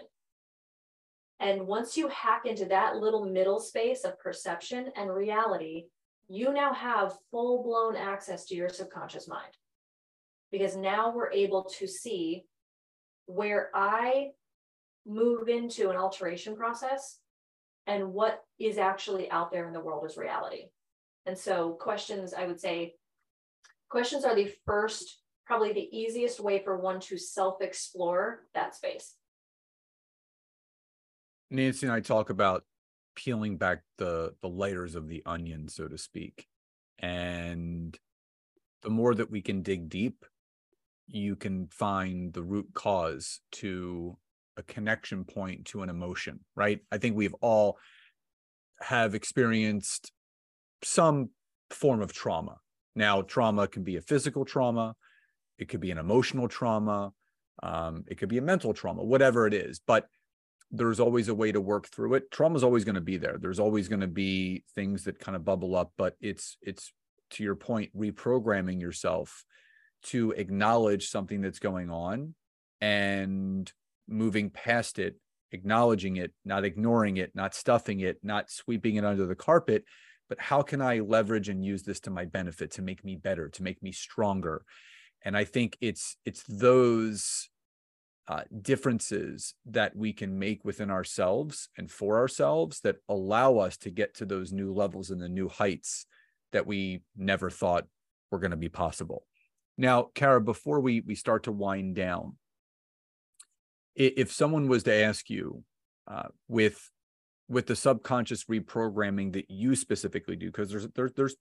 And 1.40 1.68
once 1.68 1.96
you 1.96 2.08
hack 2.08 2.46
into 2.46 2.66
that 2.66 2.98
little 2.98 3.26
middle 3.26 3.60
space 3.60 4.04
of 4.04 4.20
perception 4.20 4.92
and 4.96 5.14
reality, 5.14 5.86
you 6.28 6.52
now 6.52 6.74
have 6.74 7.14
full 7.30 7.64
blown 7.64 7.96
access 7.96 8.46
to 8.46 8.56
your 8.56 8.70
subconscious 8.70 9.28
mind. 9.28 9.54
Because 10.52 10.76
now 10.76 11.14
we're 11.14 11.32
able 11.32 11.66
to 11.78 11.88
see 11.88 12.46
where 13.28 13.70
I 13.76 14.32
move 15.06 15.48
into 15.48 15.90
an 15.90 15.98
alteration 15.98 16.56
process 16.56 17.20
and 17.88 18.14
what 18.14 18.44
is 18.60 18.78
actually 18.78 19.32
out 19.32 19.52
there 19.52 19.66
in 19.66 19.74
the 19.74 19.80
world 19.80 20.06
as 20.06 20.18
reality. 20.18 20.66
And 21.26 21.38
so, 21.38 21.72
questions, 21.72 22.34
I 22.34 22.46
would 22.46 22.60
say, 22.60 22.96
questions 23.90 24.26
are 24.26 24.36
the 24.36 24.54
first, 24.66 25.22
probably 25.46 25.74
the 25.74 25.98
easiest 25.98 26.40
way 26.40 26.62
for 26.64 26.78
one 26.78 27.00
to 27.02 27.18
self 27.18 27.62
explore 27.62 28.44
that 28.54 28.76
space. 28.76 29.16
Nancy 31.50 31.86
and 31.86 31.94
I 31.94 32.02
talk 32.02 32.30
about 32.30 32.64
peeling 33.16 33.58
back 33.58 33.82
the 33.98 34.36
the 34.42 34.50
layers 34.50 34.96
of 34.96 35.08
the 35.08 35.24
onion, 35.26 35.68
so 35.70 35.88
to 35.88 35.98
speak. 35.98 36.48
And 37.00 37.98
the 38.84 38.90
more 38.90 39.16
that 39.16 39.32
we 39.32 39.42
can 39.42 39.62
dig 39.62 39.90
deep, 39.90 40.26
you 41.08 41.36
can 41.36 41.68
find 41.68 42.34
the 42.34 42.44
root 42.44 42.68
cause 42.74 43.40
to 43.54 44.18
a 44.58 44.64
connection 44.64 45.24
point 45.24 45.66
to 45.66 45.84
an 45.84 45.90
emotion, 45.90 46.40
right? 46.56 46.80
I 46.92 46.98
think 46.98 47.16
we've 47.16 47.36
all 47.36 47.78
have 48.82 49.16
experienced 49.16 50.12
some 50.84 51.30
form 51.70 52.02
of 52.02 52.14
trauma. 52.14 52.58
Now, 52.96 53.22
trauma 53.22 53.68
can 53.68 53.84
be 53.84 53.98
a 53.98 54.02
physical 54.02 54.46
trauma, 54.46 54.96
it 55.58 55.70
could 55.70 55.80
be 55.80 55.92
an 55.92 55.98
emotional 55.98 56.48
trauma, 56.48 57.12
um, 57.64 58.04
it 58.08 58.18
could 58.18 58.30
be 58.30 58.38
a 58.38 58.42
mental 58.42 58.74
trauma, 58.74 59.04
whatever 59.04 59.48
it 59.48 59.54
is. 59.54 59.80
But 59.86 60.08
there's 60.72 61.00
always 61.00 61.28
a 61.28 61.36
way 61.36 61.52
to 61.52 61.62
work 61.62 61.88
through 61.88 62.14
it 62.14 62.30
trauma 62.30 62.56
is 62.56 62.64
always 62.64 62.84
going 62.84 62.96
to 62.96 63.02
be 63.02 63.18
there 63.18 63.38
there's 63.40 63.60
always 63.60 63.88
going 63.88 64.02
to 64.02 64.08
be 64.08 64.64
things 64.76 65.06
that 65.06 65.20
kind 65.20 65.36
of 65.36 65.46
bubble 65.46 65.76
up 65.76 65.92
but 65.98 66.16
it's 66.20 66.58
it's 66.62 66.92
to 67.30 67.44
your 67.44 67.56
point 67.56 67.90
reprogramming 67.98 68.80
yourself 68.80 69.46
to 70.04 70.32
acknowledge 70.32 71.10
something 71.10 71.42
that's 71.42 71.60
going 71.60 71.90
on 71.90 72.36
and 72.82 73.72
moving 74.08 74.50
past 74.50 75.00
it 75.00 75.16
acknowledging 75.52 76.18
it 76.18 76.32
not 76.44 76.66
ignoring 76.66 77.18
it 77.18 77.32
not 77.34 77.56
stuffing 77.56 78.02
it 78.02 78.18
not 78.22 78.50
sweeping 78.50 78.96
it 78.96 79.06
under 79.06 79.26
the 79.26 79.36
carpet 79.36 79.86
but 80.28 80.40
how 80.40 80.62
can 80.62 80.82
i 80.82 81.00
leverage 81.00 81.48
and 81.50 81.64
use 81.64 81.84
this 81.84 82.00
to 82.02 82.10
my 82.10 82.26
benefit 82.26 82.72
to 82.72 82.82
make 82.82 83.04
me 83.06 83.16
better 83.16 83.48
to 83.48 83.64
make 83.64 83.82
me 83.82 83.92
stronger 83.92 84.64
and 85.24 85.38
i 85.38 85.44
think 85.44 85.78
it's 85.80 86.18
it's 86.26 86.44
those 86.50 87.50
uh, 88.28 88.42
differences 88.62 89.54
that 89.66 89.96
we 89.96 90.12
can 90.12 90.38
make 90.38 90.66
within 90.66 90.92
ourselves 90.92 91.70
and 91.78 91.90
for 91.90 92.18
ourselves 92.18 92.82
that 92.82 92.98
allow 93.08 93.58
us 93.58 93.78
to 93.78 93.90
get 93.90 94.14
to 94.16 94.26
those 94.26 94.52
new 94.52 94.74
levels 94.74 95.12
and 95.12 95.22
the 95.22 95.30
new 95.30 95.48
heights 95.48 96.06
that 96.52 96.68
we 96.68 97.02
never 97.16 97.50
thought 97.50 97.86
were 98.30 98.40
going 98.40 98.52
to 98.52 98.58
be 98.58 98.70
possible. 98.70 99.24
Now, 99.78 100.10
Kara, 100.14 100.42
before 100.42 100.80
we 100.80 101.02
we 101.02 101.16
start 101.16 101.44
to 101.44 101.52
wind 101.52 101.96
down, 101.96 102.36
if 103.98 104.32
someone 104.32 104.68
was 104.68 104.84
to 104.84 104.94
ask 104.94 105.30
you 105.30 105.64
uh, 106.08 106.30
with 106.48 106.90
with 107.50 107.66
the 107.66 107.76
subconscious 107.76 108.46
reprogramming 108.46 109.34
that 109.34 109.50
you 109.50 109.76
specifically 109.76 110.36
do, 110.36 110.48
because 110.48 110.70
there's 110.70 110.88
there's 110.96 111.14
there's 111.14 111.36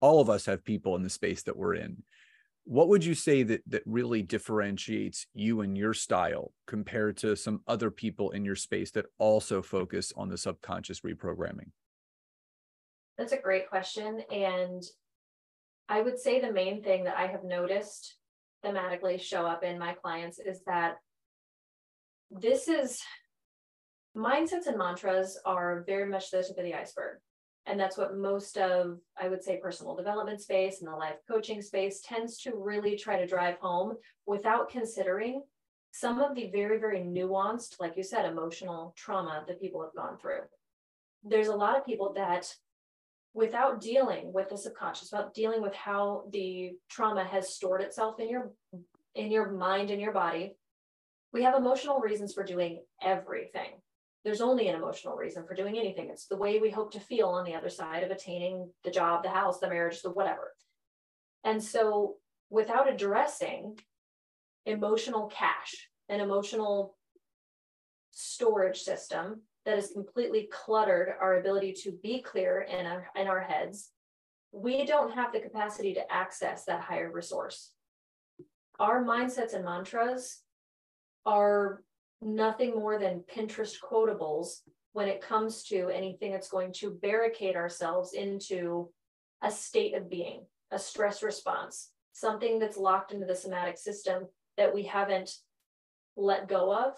all 0.00 0.20
of 0.20 0.28
us 0.28 0.46
have 0.46 0.64
people 0.64 0.96
in 0.96 1.02
the 1.02 1.10
space 1.10 1.42
that 1.44 1.56
we're 1.56 1.74
in. 1.74 2.02
What 2.64 2.88
would 2.88 3.04
you 3.04 3.14
say 3.14 3.42
that 3.44 3.62
that 3.68 3.82
really 3.86 4.22
differentiates 4.22 5.26
you 5.34 5.62
and 5.62 5.76
your 5.76 5.94
style 5.94 6.52
compared 6.66 7.16
to 7.18 7.34
some 7.36 7.60
other 7.66 7.90
people 7.90 8.30
in 8.30 8.44
your 8.44 8.56
space 8.56 8.90
that 8.92 9.06
also 9.18 9.62
focus 9.62 10.12
on 10.16 10.28
the 10.28 10.38
subconscious 10.38 11.00
reprogramming? 11.00 11.70
That's 13.18 13.32
a 13.32 13.38
great 13.38 13.68
question. 13.68 14.22
And 14.30 14.82
I 15.88 16.02
would 16.02 16.18
say 16.18 16.40
the 16.40 16.52
main 16.52 16.82
thing 16.82 17.04
that 17.04 17.16
I 17.16 17.26
have 17.26 17.44
noticed 17.44 18.16
thematically 18.64 19.20
show 19.20 19.44
up 19.44 19.64
in 19.64 19.78
my 19.78 19.94
clients 19.94 20.38
is 20.38 20.60
that 20.66 20.98
this 22.40 22.68
is 22.68 23.00
mindsets 24.16 24.66
and 24.66 24.78
mantras 24.78 25.38
are 25.44 25.84
very 25.86 26.08
much 26.08 26.30
the 26.30 26.42
tip 26.42 26.58
of 26.58 26.64
the 26.64 26.74
iceberg. 26.74 27.18
And 27.66 27.78
that's 27.78 27.96
what 27.96 28.16
most 28.16 28.58
of, 28.58 28.98
I 29.20 29.28
would 29.28 29.42
say, 29.42 29.58
personal 29.58 29.94
development 29.94 30.40
space 30.40 30.80
and 30.80 30.90
the 30.90 30.96
life 30.96 31.16
coaching 31.30 31.62
space 31.62 32.00
tends 32.00 32.38
to 32.38 32.56
really 32.56 32.96
try 32.96 33.18
to 33.18 33.26
drive 33.26 33.56
home 33.58 33.96
without 34.26 34.68
considering 34.68 35.42
some 35.92 36.18
of 36.18 36.34
the 36.34 36.50
very, 36.50 36.78
very 36.78 37.00
nuanced, 37.00 37.78
like 37.78 37.96
you 37.96 38.02
said, 38.02 38.24
emotional 38.24 38.94
trauma 38.96 39.44
that 39.46 39.60
people 39.60 39.82
have 39.82 39.94
gone 39.94 40.18
through. 40.18 40.40
There's 41.22 41.48
a 41.48 41.54
lot 41.54 41.76
of 41.76 41.86
people 41.86 42.14
that, 42.16 42.52
without 43.32 43.80
dealing 43.80 44.32
with 44.32 44.48
the 44.48 44.58
subconscious, 44.58 45.12
without 45.12 45.34
dealing 45.34 45.62
with 45.62 45.74
how 45.74 46.24
the 46.32 46.72
trauma 46.88 47.24
has 47.24 47.54
stored 47.54 47.82
itself 47.82 48.18
in 48.18 48.28
your 48.28 48.50
in 49.14 49.30
your 49.30 49.52
mind 49.52 49.90
and 49.90 50.00
your 50.00 50.12
body, 50.12 50.56
we 51.32 51.42
have 51.42 51.54
emotional 51.54 52.00
reasons 52.00 52.34
for 52.34 52.44
doing 52.44 52.82
everything 53.02 53.70
there's 54.24 54.40
only 54.40 54.68
an 54.68 54.76
emotional 54.76 55.16
reason 55.16 55.44
for 55.44 55.54
doing 55.54 55.78
anything. 55.78 56.08
It's 56.08 56.26
the 56.26 56.36
way 56.36 56.58
we 56.58 56.70
hope 56.70 56.92
to 56.92 57.00
feel 57.00 57.28
on 57.28 57.44
the 57.44 57.54
other 57.54 57.68
side 57.68 58.04
of 58.04 58.10
attaining 58.10 58.70
the 58.84 58.90
job, 58.90 59.22
the 59.22 59.30
house, 59.30 59.58
the 59.58 59.68
marriage, 59.68 60.00
the 60.02 60.10
whatever. 60.10 60.52
And 61.44 61.62
so 61.62 62.16
without 62.48 62.88
addressing 62.88 63.78
emotional 64.64 65.26
cache, 65.26 65.88
an 66.08 66.20
emotional 66.20 66.96
storage 68.12 68.80
system 68.82 69.42
that 69.64 69.74
has 69.74 69.90
completely 69.90 70.48
cluttered 70.52 71.14
our 71.20 71.40
ability 71.40 71.72
to 71.82 71.98
be 72.02 72.22
clear 72.22 72.60
in 72.60 72.86
our, 72.86 73.08
in 73.16 73.26
our 73.26 73.40
heads, 73.40 73.90
we 74.52 74.84
don't 74.86 75.14
have 75.14 75.32
the 75.32 75.40
capacity 75.40 75.94
to 75.94 76.12
access 76.12 76.64
that 76.66 76.82
higher 76.82 77.10
resource. 77.10 77.72
Our 78.78 79.02
mindsets 79.02 79.54
and 79.54 79.64
mantras 79.64 80.42
are 81.26 81.82
nothing 82.20 82.70
more 82.70 82.98
than 82.98 83.24
Pinterest 83.34 83.76
quotables 83.80 84.60
when 84.92 85.08
it 85.08 85.22
comes 85.22 85.64
to 85.64 85.88
anything 85.88 86.32
that's 86.32 86.48
going 86.48 86.72
to 86.72 86.98
barricade 87.02 87.56
ourselves 87.56 88.12
into 88.12 88.90
a 89.42 89.50
state 89.50 89.94
of 89.94 90.10
being, 90.10 90.44
a 90.70 90.78
stress 90.78 91.22
response, 91.22 91.90
something 92.12 92.58
that's 92.58 92.76
locked 92.76 93.12
into 93.12 93.26
the 93.26 93.34
somatic 93.34 93.78
system 93.78 94.26
that 94.56 94.72
we 94.72 94.82
haven't 94.82 95.30
let 96.16 96.48
go 96.48 96.74
of. 96.74 96.94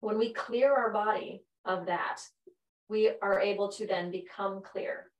When 0.00 0.18
we 0.18 0.32
clear 0.32 0.72
our 0.72 0.92
body 0.92 1.42
of 1.64 1.86
that, 1.86 2.20
we 2.88 3.10
are 3.20 3.40
able 3.40 3.68
to 3.72 3.86
then 3.86 4.10
become 4.10 4.62
clear. 4.62 5.10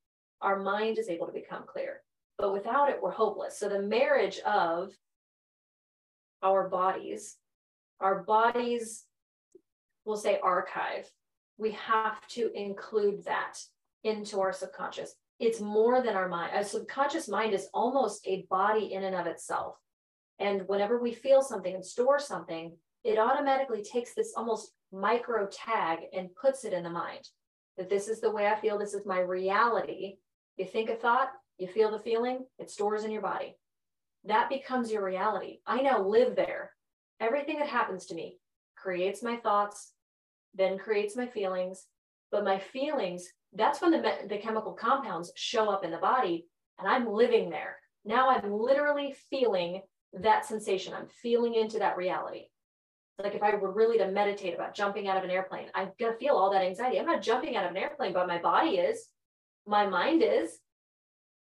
Our 0.41 0.61
mind 0.61 0.99
is 0.99 1.09
able 1.09 1.27
to 1.27 1.33
become 1.33 1.65
clear. 1.67 2.03
But 2.39 2.53
without 2.53 2.89
it, 2.89 3.03
we're 3.03 3.11
hopeless. 3.11 3.59
So 3.59 3.69
the 3.69 3.83
marriage 3.83 4.39
of 4.47 4.93
our 6.43 6.69
bodies, 6.69 7.37
our 8.01 8.23
bodies 8.23 9.05
we'll 10.09 10.17
say 10.17 10.41
archive. 10.43 11.09
We 11.59 11.73
have 11.73 12.27
to 12.29 12.51
include 12.55 13.25
that 13.27 13.59
into 14.03 14.41
our 14.41 14.53
subconscious. 14.53 15.15
It's 15.39 15.61
more 15.61 16.03
than 16.03 16.17
our 16.17 16.29
mind. 16.29 16.53
A 16.55 16.65
subconscious 16.65 17.29
mind 17.29 17.53
is 17.53 17.69
almost 17.75 18.27
a 18.27 18.47
body 18.49 18.95
in 18.95 19.05
and 19.05 19.15
of 19.15 19.27
itself. 19.27 19.77
And 20.39 20.67
whenever 20.67 20.99
we 21.01 21.13
feel 21.13 21.43
something 21.43 21.75
and 21.75 21.85
store 21.85 22.19
something, 22.19 22.75
it 23.05 23.19
automatically 23.19 23.83
takes 23.83 24.15
this 24.15 24.33
almost 24.37 24.73
micro 24.91 25.47
tag 25.47 25.99
and 26.13 26.35
puts 26.35 26.65
it 26.65 26.73
in 26.73 26.83
the 26.83 26.91
mind 26.91 27.29
that 27.77 27.91
this 27.91 28.09
is 28.09 28.21
the 28.21 28.31
way 28.31 28.47
I 28.47 28.59
feel, 28.59 28.79
this 28.79 28.95
is 28.95 29.07
my 29.07 29.21
reality. 29.21 30.17
You 30.57 30.65
think 30.65 30.91
a 30.91 30.97
thought, 30.97 31.29
you 31.59 31.69
feel 31.69 31.93
the 31.93 31.99
feeling, 31.99 32.45
it 32.59 32.71
stores 32.71 33.05
in 33.05 33.11
your 33.11 33.23
body. 33.23 33.57
That 34.25 34.49
becomes 34.49 34.91
your 34.91 35.05
reality. 35.05 35.59
I 35.67 35.83
now 35.83 36.03
live 36.03 36.35
there. 36.35 36.73
Everything 37.21 37.59
that 37.59 37.69
happens 37.69 38.07
to 38.07 38.15
me 38.15 38.39
creates 38.77 39.23
my 39.23 39.37
thoughts, 39.37 39.93
then 40.55 40.79
creates 40.79 41.17
my 41.17 41.27
feelings. 41.27 41.87
But 42.31 42.45
my 42.45 42.59
feelings, 42.59 43.27
that's 43.55 43.81
when 43.81 43.91
the, 43.91 44.13
the 44.29 44.39
chemical 44.39 44.73
compounds 44.73 45.33
show 45.35 45.71
up 45.71 45.85
in 45.85 45.91
the 45.91 45.99
body 45.99 46.47
and 46.79 46.87
I'm 46.87 47.11
living 47.11 47.51
there. 47.51 47.77
Now 48.05 48.31
I'm 48.31 48.53
literally 48.53 49.15
feeling 49.31 49.83
that 50.13 50.47
sensation. 50.47 50.95
I'm 50.95 51.09
feeling 51.23 51.55
into 51.55 51.79
that 51.79 51.97
reality. 51.97 52.47
Like 53.19 53.35
if 53.35 53.43
I 53.43 53.55
were 53.57 53.73
really 53.73 53.99
to 53.99 54.11
meditate 54.11 54.55
about 54.55 54.75
jumping 54.75 55.09
out 55.09 55.17
of 55.17 55.25
an 55.25 55.31
airplane, 55.31 55.67
I'm 55.75 55.91
going 55.99 56.13
to 56.13 56.19
feel 56.19 56.35
all 56.35 56.53
that 56.53 56.63
anxiety. 56.63 57.01
I'm 57.01 57.07
not 57.07 57.23
jumping 57.23 57.57
out 57.57 57.65
of 57.65 57.73
an 57.73 57.77
airplane, 57.77 58.13
but 58.13 58.29
my 58.29 58.39
body 58.39 58.77
is, 58.77 59.09
my 59.67 59.87
mind 59.87 60.23
is. 60.23 60.59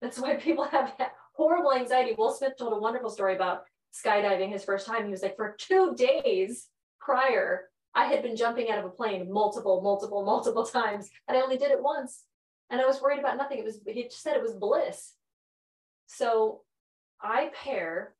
That's 0.00 0.18
why 0.18 0.36
people 0.40 0.64
have 0.64 0.94
horrible 1.34 1.74
anxiety. 1.74 2.14
Will 2.16 2.32
Smith 2.32 2.54
told 2.58 2.72
a 2.72 2.78
wonderful 2.78 3.10
story 3.10 3.34
about 3.36 3.64
skydiving 3.94 4.52
his 4.52 4.64
first 4.64 4.86
time. 4.86 5.04
He 5.04 5.10
was 5.10 5.22
like, 5.22 5.36
for 5.36 5.56
two 5.58 5.94
days 5.94 6.68
prior, 7.00 7.68
I 7.94 8.04
had 8.04 8.22
been 8.22 8.36
jumping 8.36 8.70
out 8.70 8.78
of 8.78 8.84
a 8.84 8.90
plane 8.90 9.32
multiple, 9.32 9.80
multiple, 9.82 10.24
multiple 10.24 10.64
times, 10.64 11.08
and 11.26 11.36
I 11.36 11.40
only 11.40 11.56
did 11.56 11.70
it 11.70 11.82
once. 11.82 12.24
And 12.70 12.80
I 12.80 12.86
was 12.86 13.00
worried 13.00 13.18
about 13.18 13.38
nothing. 13.38 13.58
It 13.58 13.64
was, 13.64 13.80
he 13.86 14.04
just 14.04 14.22
said 14.22 14.36
it 14.36 14.42
was 14.42 14.52
bliss. 14.52 15.14
So 16.06 16.60
I 17.20 17.50
pair 17.54 18.14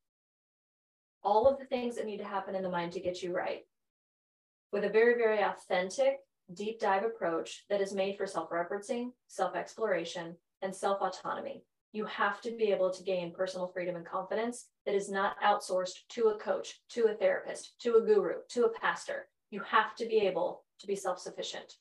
all 1.22 1.46
of 1.46 1.59
the 1.59 1.66
things 1.66 1.96
that 1.96 2.07
need 2.07 2.18
to 2.18 2.24
happen 2.24 2.54
in 2.54 2.62
the 2.62 2.70
mind 2.70 2.92
to 2.92 3.00
get 3.00 3.22
you 3.22 3.35
right 3.35 3.61
with 4.72 4.85
a 4.85 4.88
very, 4.88 5.14
very 5.14 5.42
authentic, 5.42 6.18
deep 6.54 6.81
dive 6.81 7.04
approach 7.04 7.64
that 7.68 7.81
is 7.81 7.92
made 7.92 8.16
for 8.16 8.26
self 8.26 8.50
referencing, 8.50 9.11
self 9.26 9.54
exploration, 9.54 10.37
and 10.62 10.74
self 10.74 11.00
autonomy. 11.00 11.62
You 11.92 12.05
have 12.05 12.40
to 12.42 12.51
be 12.51 12.70
able 12.70 12.90
to 12.90 13.03
gain 13.03 13.33
personal 13.33 13.66
freedom 13.66 13.96
and 13.96 14.07
confidence 14.07 14.66
that 14.85 14.94
is 14.94 15.11
not 15.11 15.40
outsourced 15.40 16.07
to 16.11 16.29
a 16.29 16.38
coach, 16.38 16.81
to 16.90 17.07
a 17.07 17.14
therapist, 17.14 17.74
to 17.81 17.96
a 17.96 18.01
guru, 18.03 18.35
to 18.51 18.64
a 18.64 18.79
pastor. 18.81 19.29
You 19.51 19.61
have 19.61 19.94
to 19.96 20.07
be 20.07 20.18
able 20.18 20.64
to 20.81 20.87
be 20.87 20.94
self 20.94 21.18
sufficient. 21.18 21.72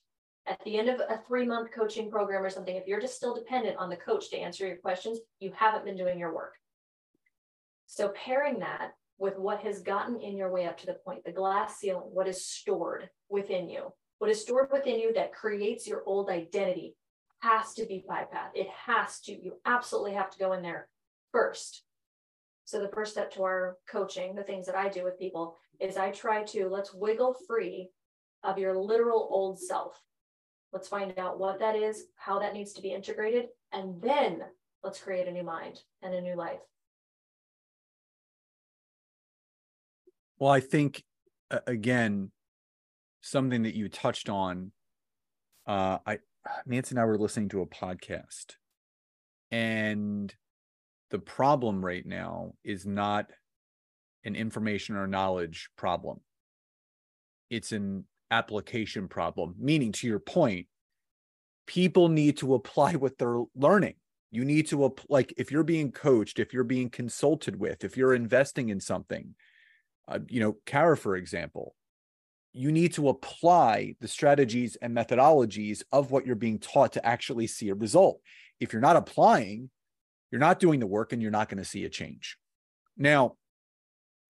At 0.46 0.64
the 0.64 0.78
end 0.78 0.88
of 0.88 1.02
a 1.02 1.20
three 1.28 1.46
month 1.46 1.72
coaching 1.76 2.10
program 2.10 2.44
or 2.44 2.50
something, 2.50 2.76
if 2.76 2.88
you're 2.88 3.02
just 3.02 3.18
still 3.18 3.36
dependent 3.36 3.78
on 3.78 3.90
the 3.90 3.98
coach 3.98 4.30
to 4.30 4.38
answer 4.38 4.66
your 4.66 4.78
questions, 4.78 5.20
you 5.40 5.52
haven't 5.54 5.84
been 5.84 5.98
doing 5.98 6.18
your 6.18 6.34
work. 6.34 6.54
So, 7.88 8.10
pairing 8.10 8.60
that 8.60 8.94
with 9.18 9.38
what 9.38 9.60
has 9.62 9.82
gotten 9.82 10.22
in 10.22 10.38
your 10.38 10.52
way 10.52 10.66
up 10.66 10.78
to 10.78 10.86
the 10.86 11.00
point, 11.06 11.26
the 11.26 11.32
glass 11.32 11.78
ceiling, 11.78 12.10
what 12.14 12.28
is 12.28 12.46
stored 12.46 13.10
within 13.30 13.70
you, 13.70 13.92
what 14.20 14.30
is 14.30 14.42
stored 14.42 14.70
within 14.72 15.00
you 15.00 15.14
that 15.14 15.34
creates 15.34 15.88
your 15.88 16.04
old 16.06 16.30
identity 16.30 16.96
has 17.48 17.74
to 17.76 17.86
be 17.86 18.04
bypassed. 18.10 18.56
It 18.56 18.68
has 18.86 19.20
to, 19.22 19.32
you 19.32 19.54
absolutely 19.66 20.14
have 20.14 20.30
to 20.32 20.40
go 20.40 20.54
in 20.54 20.62
there 20.62 20.88
first. 21.32 21.84
So, 22.66 22.82
the 22.82 22.90
first 22.90 23.14
step 23.14 23.32
to 23.34 23.44
our 23.44 23.78
coaching, 23.90 24.36
the 24.36 24.44
things 24.44 24.66
that 24.66 24.76
I 24.76 24.90
do 24.90 25.04
with 25.04 25.20
people, 25.20 25.56
is 25.80 25.96
I 25.96 26.12
try 26.12 26.44
to 26.44 26.68
let's 26.68 26.94
wiggle 26.94 27.36
free 27.48 27.92
of 28.44 28.58
your 28.58 28.78
literal 28.78 29.28
old 29.32 29.60
self. 29.60 30.02
Let's 30.74 30.90
find 30.90 31.18
out 31.18 31.40
what 31.40 31.60
that 31.60 31.76
is, 31.76 32.06
how 32.18 32.40
that 32.40 32.54
needs 32.54 32.74
to 32.74 32.82
be 32.82 32.92
integrated, 32.92 33.46
and 33.72 34.02
then 34.02 34.44
let's 34.84 35.00
create 35.00 35.30
a 35.30 35.32
new 35.32 35.44
mind 35.44 35.80
and 36.02 36.14
a 36.14 36.22
new 36.22 36.36
life. 36.36 36.60
Well, 40.40 40.52
I 40.52 40.60
think 40.60 41.04
again, 41.66 42.32
something 43.22 43.64
that 43.64 43.76
you 43.76 43.90
touched 43.90 44.30
on. 44.30 44.72
Uh, 45.66 46.00
I 46.06 46.20
Nancy 46.66 46.94
and 46.94 47.00
I 47.00 47.06
were 47.06 47.18
listening 47.18 47.50
to 47.50 47.62
a 47.62 47.68
podcast, 47.68 48.56
and 49.52 50.34
the 51.10 51.20
problem 51.20 51.84
right 51.84 52.06
now 52.06 52.54
is 52.64 52.86
not 52.86 53.30
an 54.26 54.36
information 54.36 54.96
or 54.96 55.08
knowledge 55.08 55.70
problem. 55.78 56.20
It's 57.50 57.72
an 57.72 58.06
application 58.30 59.08
problem, 59.08 59.56
meaning 59.58 59.94
to 59.94 60.08
your 60.08 60.20
point, 60.20 60.68
people 61.66 62.10
need 62.10 62.38
to 62.38 62.56
apply 62.56 62.94
what 62.94 63.18
they're 63.18 63.44
learning. 63.56 63.96
You 64.32 64.44
need 64.44 64.68
to, 64.68 64.94
like, 65.08 65.34
if 65.38 65.52
you're 65.52 65.64
being 65.64 65.94
coached, 65.94 66.40
if 66.40 66.54
you're 66.54 66.66
being 66.66 66.90
consulted 66.90 67.58
with, 67.58 67.86
if 67.86 67.96
you're 67.96 68.14
investing 68.14 68.68
in 68.68 68.82
something, 68.82 69.36
uh, 70.10 70.20
you 70.28 70.42
know, 70.42 70.58
Kara, 70.66 70.98
for 70.98 71.16
example, 71.16 71.76
you 72.58 72.72
need 72.72 72.94
to 72.94 73.10
apply 73.10 73.96
the 74.02 74.08
strategies 74.08 74.76
and 74.78 74.96
methodologies 74.96 75.84
of 75.92 76.12
what 76.12 76.26
you're 76.26 76.36
being 76.36 76.60
taught 76.60 76.94
to 76.94 77.06
actually 77.06 77.48
see 77.48 77.70
a 77.70 77.76
result. 77.76 78.20
If 78.60 78.74
you're 78.74 78.82
not 78.82 78.96
applying, 78.96 79.70
you're 80.32 80.40
not 80.40 80.60
doing 80.60 80.80
the 80.80 80.88
work 80.88 81.14
and 81.14 81.22
you're 81.22 81.32
not 81.32 81.50
going 81.50 81.64
to 81.64 81.70
see 81.70 81.86
a 81.86 81.90
change. 81.90 82.38
Now, 82.98 83.36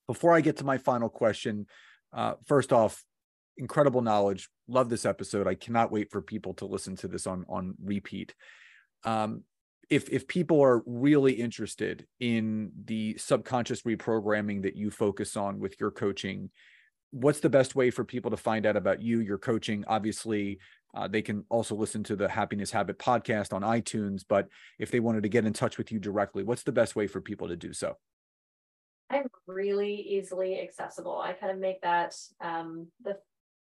before 0.08 0.34
I 0.34 0.42
get 0.42 0.58
to 0.58 0.66
my 0.66 0.78
final 0.78 1.10
question, 1.10 1.68
uh, 2.14 2.34
first 2.46 2.74
off, 2.74 3.04
incredible 3.58 4.02
knowledge. 4.02 4.50
Love 4.68 4.90
this 4.90 5.06
episode. 5.06 5.48
I 5.48 5.56
cannot 5.56 5.92
wait 5.92 6.12
for 6.12 6.22
people 6.22 6.54
to 6.56 6.66
listen 6.66 6.96
to 6.98 7.08
this 7.08 7.28
on 7.28 7.46
on 7.50 7.76
repeat. 7.84 8.36
Um, 9.04 9.44
if 9.90 10.10
if 10.10 10.28
people 10.28 10.62
are 10.62 10.84
really 10.86 11.34
interested 11.34 12.06
in 12.20 12.72
the 12.86 13.18
subconscious 13.18 13.84
reprogramming 13.84 14.64
that 14.64 14.76
you 14.76 14.92
focus 14.92 15.38
on 15.38 15.60
with 15.60 15.80
your 15.80 15.92
coaching, 15.92 16.50
what's 17.22 17.40
the 17.40 17.50
best 17.50 17.76
way 17.76 17.90
for 17.90 18.04
people 18.04 18.32
to 18.32 18.38
find 18.38 18.66
out 18.66 18.76
about 18.76 19.02
you, 19.02 19.20
your 19.20 19.38
coaching? 19.38 19.84
Obviously, 19.88 20.60
uh, 20.96 21.08
they 21.08 21.22
can 21.22 21.44
also 21.50 21.76
listen 21.76 22.04
to 22.04 22.16
the 22.16 22.28
Happiness 22.28 22.72
Habit 22.72 23.00
podcast 23.00 23.54
on 23.54 23.62
iTunes. 23.62 24.24
But 24.28 24.48
if 24.80 24.92
they 24.92 25.00
wanted 25.00 25.24
to 25.24 25.30
get 25.30 25.46
in 25.46 25.54
touch 25.54 25.78
with 25.78 25.92
you 25.92 26.00
directly, 26.00 26.44
what's 26.44 26.64
the 26.64 26.72
best 26.72 26.96
way 26.96 27.08
for 27.08 27.22
people 27.22 27.48
to 27.48 27.56
do 27.56 27.74
so? 27.74 27.98
I'm 29.10 29.28
really 29.48 29.96
easily 29.96 30.60
accessible. 30.60 31.18
I 31.18 31.34
kind 31.34 31.52
of 31.52 31.60
make 31.60 31.82
that 31.82 32.14
um, 32.42 32.88
the 33.04 33.18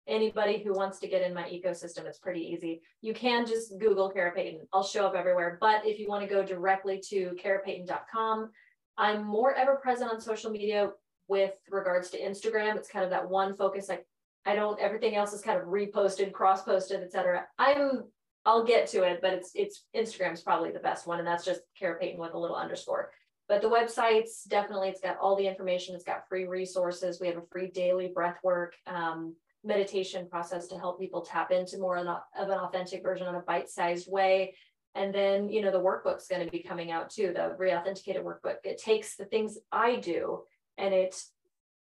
anybody 0.07 0.61
who 0.63 0.73
wants 0.73 0.99
to 0.99 1.07
get 1.07 1.21
in 1.21 1.33
my 1.33 1.43
ecosystem, 1.43 2.05
it's 2.05 2.19
pretty 2.19 2.41
easy. 2.41 2.81
You 3.01 3.13
can 3.13 3.45
just 3.45 3.77
Google 3.79 4.09
Kara 4.09 4.31
Payton. 4.33 4.67
I'll 4.73 4.83
show 4.83 5.05
up 5.05 5.15
everywhere. 5.15 5.57
But 5.59 5.85
if 5.85 5.99
you 5.99 6.07
want 6.07 6.27
to 6.27 6.33
go 6.33 6.43
directly 6.43 7.01
to 7.09 7.35
karapayton.com, 7.43 8.49
I'm 8.97 9.23
more 9.23 9.53
ever 9.55 9.75
present 9.75 10.11
on 10.11 10.19
social 10.19 10.51
media 10.51 10.89
with 11.31 11.53
regards 11.69 12.09
to 12.09 12.19
Instagram. 12.19 12.75
It's 12.75 12.89
kind 12.89 13.05
of 13.05 13.11
that 13.11 13.29
one 13.29 13.55
focus. 13.55 13.87
Like 13.87 14.05
I 14.45 14.53
don't, 14.53 14.77
everything 14.81 15.15
else 15.15 15.31
is 15.31 15.41
kind 15.41 15.57
of 15.57 15.67
reposted, 15.67 16.33
cross-posted, 16.33 17.01
etc. 17.01 17.45
I'm, 17.57 18.03
I'll 18.45 18.65
get 18.65 18.87
to 18.87 19.03
it, 19.03 19.19
but 19.21 19.31
it's, 19.31 19.51
it's 19.55 19.85
Instagram's 19.95 20.41
probably 20.41 20.71
the 20.71 20.79
best 20.79 21.07
one. 21.07 21.19
And 21.19 21.27
that's 21.27 21.45
just 21.45 21.61
Kara 21.79 21.97
Payton 21.97 22.19
with 22.19 22.33
a 22.33 22.37
little 22.37 22.57
underscore. 22.57 23.11
But 23.47 23.61
the 23.61 23.69
website's 23.69 24.43
definitely, 24.43 24.89
it's 24.89 24.99
got 24.99 25.19
all 25.21 25.37
the 25.37 25.47
information. 25.47 25.95
It's 25.95 26.03
got 26.03 26.27
free 26.27 26.47
resources. 26.47 27.21
We 27.21 27.27
have 27.27 27.37
a 27.37 27.47
free 27.49 27.69
daily 27.69 28.09
breath 28.13 28.39
work. 28.43 28.73
Um, 28.85 29.35
meditation 29.63 30.27
process 30.27 30.67
to 30.67 30.77
help 30.77 30.99
people 30.99 31.21
tap 31.21 31.51
into 31.51 31.77
more 31.77 31.97
of 31.97 32.07
an 32.07 32.59
authentic 32.65 33.03
version 33.03 33.27
in 33.27 33.35
a 33.35 33.41
bite-sized 33.41 34.11
way. 34.11 34.55
And 34.95 35.13
then, 35.13 35.49
you 35.49 35.61
know, 35.61 35.71
the 35.71 35.79
workbook's 35.79 36.27
going 36.27 36.43
to 36.43 36.51
be 36.51 36.63
coming 36.63 36.91
out 36.91 37.09
too, 37.09 37.31
the 37.33 37.55
reauthenticated 37.59 38.23
workbook. 38.23 38.55
It 38.63 38.81
takes 38.81 39.15
the 39.15 39.25
things 39.25 39.57
I 39.71 39.95
do 39.95 40.43
and 40.81 40.93
it 40.93 41.15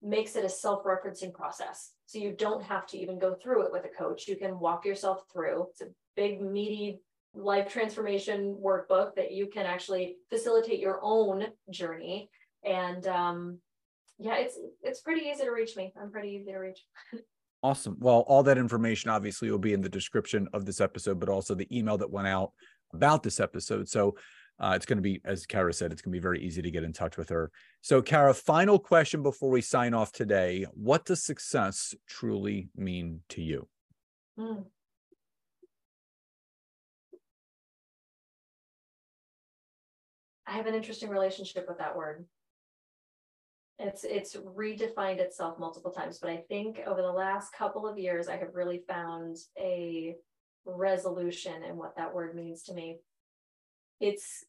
makes 0.01 0.35
it 0.35 0.45
a 0.45 0.49
self-referencing 0.49 1.33
process. 1.33 1.91
So 2.05 2.19
you 2.19 2.31
don't 2.31 2.63
have 2.63 2.85
to 2.88 2.97
even 2.97 3.19
go 3.19 3.33
through 3.35 3.65
it 3.65 3.71
with 3.71 3.85
a 3.85 3.89
coach. 3.89 4.27
You 4.27 4.35
can 4.35 4.59
walk 4.59 4.85
yourself 4.85 5.23
through. 5.31 5.67
It's 5.71 5.81
a 5.81 5.88
big, 6.15 6.41
meaty 6.41 7.01
life 7.33 7.71
transformation 7.71 8.57
workbook 8.63 9.15
that 9.15 9.31
you 9.31 9.47
can 9.47 9.65
actually 9.65 10.17
facilitate 10.29 10.79
your 10.79 10.99
own 11.01 11.47
journey. 11.69 12.29
And 12.63 13.05
um, 13.07 13.59
yeah, 14.17 14.35
it's 14.35 14.57
it's 14.81 15.01
pretty 15.01 15.27
easy 15.27 15.43
to 15.43 15.51
reach 15.51 15.75
me. 15.77 15.93
I'm 15.99 16.12
pretty 16.12 16.29
easy 16.29 16.51
to 16.51 16.57
reach. 16.57 16.83
Awesome. 17.62 17.97
Well, 17.99 18.23
all 18.27 18.41
that 18.43 18.57
information 18.57 19.09
obviously 19.09 19.51
will 19.51 19.57
be 19.57 19.73
in 19.73 19.81
the 19.81 19.89
description 19.89 20.47
of 20.53 20.65
this 20.65 20.79
episode, 20.79 21.19
but 21.19 21.27
also 21.27 21.53
the 21.53 21.67
email 21.77 21.97
that 21.97 22.09
went 22.09 22.25
out 22.25 22.53
about 22.93 23.21
this 23.21 23.41
episode. 23.41 23.89
So 23.89 24.15
uh, 24.59 24.73
it's 24.75 24.85
going 24.85 24.97
to 24.97 25.03
be, 25.03 25.21
as 25.23 25.45
Kara 25.45 25.73
said, 25.73 25.91
it's 25.91 26.01
going 26.01 26.11
to 26.11 26.17
be 26.17 26.21
very 26.21 26.41
easy 26.41 26.61
to 26.61 26.71
get 26.71 26.83
in 26.83 26.91
touch 26.91 27.17
with 27.17 27.29
her. 27.29 27.51
So, 27.81 28.01
Kara, 28.01 28.33
final 28.33 28.77
question 28.77 29.23
before 29.23 29.49
we 29.49 29.61
sign 29.61 29.93
off 29.93 30.11
today 30.11 30.65
What 30.73 31.05
does 31.05 31.23
success 31.23 31.95
truly 32.07 32.69
mean 32.75 33.21
to 33.29 33.41
you? 33.41 33.67
Mm. 34.37 34.65
I 40.45 40.53
have 40.53 40.65
an 40.65 40.73
interesting 40.73 41.09
relationship 41.09 41.65
with 41.67 41.77
that 41.77 41.95
word. 41.95 42.25
It's 43.77 44.03
it's 44.03 44.35
redefined 44.35 45.19
itself 45.19 45.59
multiple 45.59 45.91
times, 45.91 46.17
but 46.19 46.31
I 46.31 46.37
think 46.49 46.79
over 46.85 47.01
the 47.01 47.11
last 47.11 47.53
couple 47.53 47.87
of 47.87 47.97
years, 47.97 48.27
I 48.27 48.35
have 48.35 48.55
really 48.55 48.81
found 48.89 49.37
a 49.57 50.15
resolution 50.65 51.63
in 51.63 51.77
what 51.77 51.95
that 51.95 52.13
word 52.13 52.35
means 52.35 52.63
to 52.63 52.73
me. 52.73 52.97
It's 54.01 54.43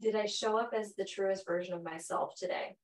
did 0.00 0.14
I 0.14 0.26
show 0.26 0.58
up 0.58 0.72
as 0.76 0.94
the 0.94 1.04
truest 1.04 1.46
version 1.46 1.74
of 1.74 1.82
myself 1.82 2.34
today? 2.36 2.76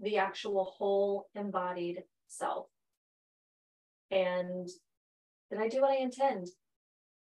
The 0.00 0.18
actual 0.18 0.64
whole 0.76 1.26
embodied 1.34 2.02
self. 2.28 2.66
And 4.10 4.68
did 5.50 5.60
I 5.60 5.68
do 5.68 5.80
what 5.80 5.90
I 5.90 6.02
intend? 6.02 6.48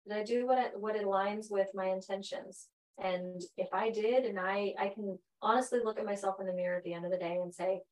Did 0.06 0.16
I 0.16 0.24
do 0.24 0.46
what 0.46 0.58
it, 0.58 0.72
what 0.74 0.96
aligns 0.96 1.50
with 1.50 1.68
my 1.74 1.86
intentions? 1.86 2.68
And 3.02 3.42
if 3.56 3.68
I 3.72 3.90
did, 3.90 4.24
and 4.24 4.38
I 4.38 4.74
I 4.78 4.88
can 4.88 5.18
honestly 5.42 5.80
look 5.82 5.98
at 5.98 6.04
myself 6.04 6.36
in 6.40 6.46
the 6.46 6.52
mirror 6.52 6.76
at 6.76 6.84
the 6.84 6.92
end 6.92 7.04
of 7.04 7.10
the 7.10 7.18
day 7.18 7.38
and 7.42 7.54
say, 7.54 7.82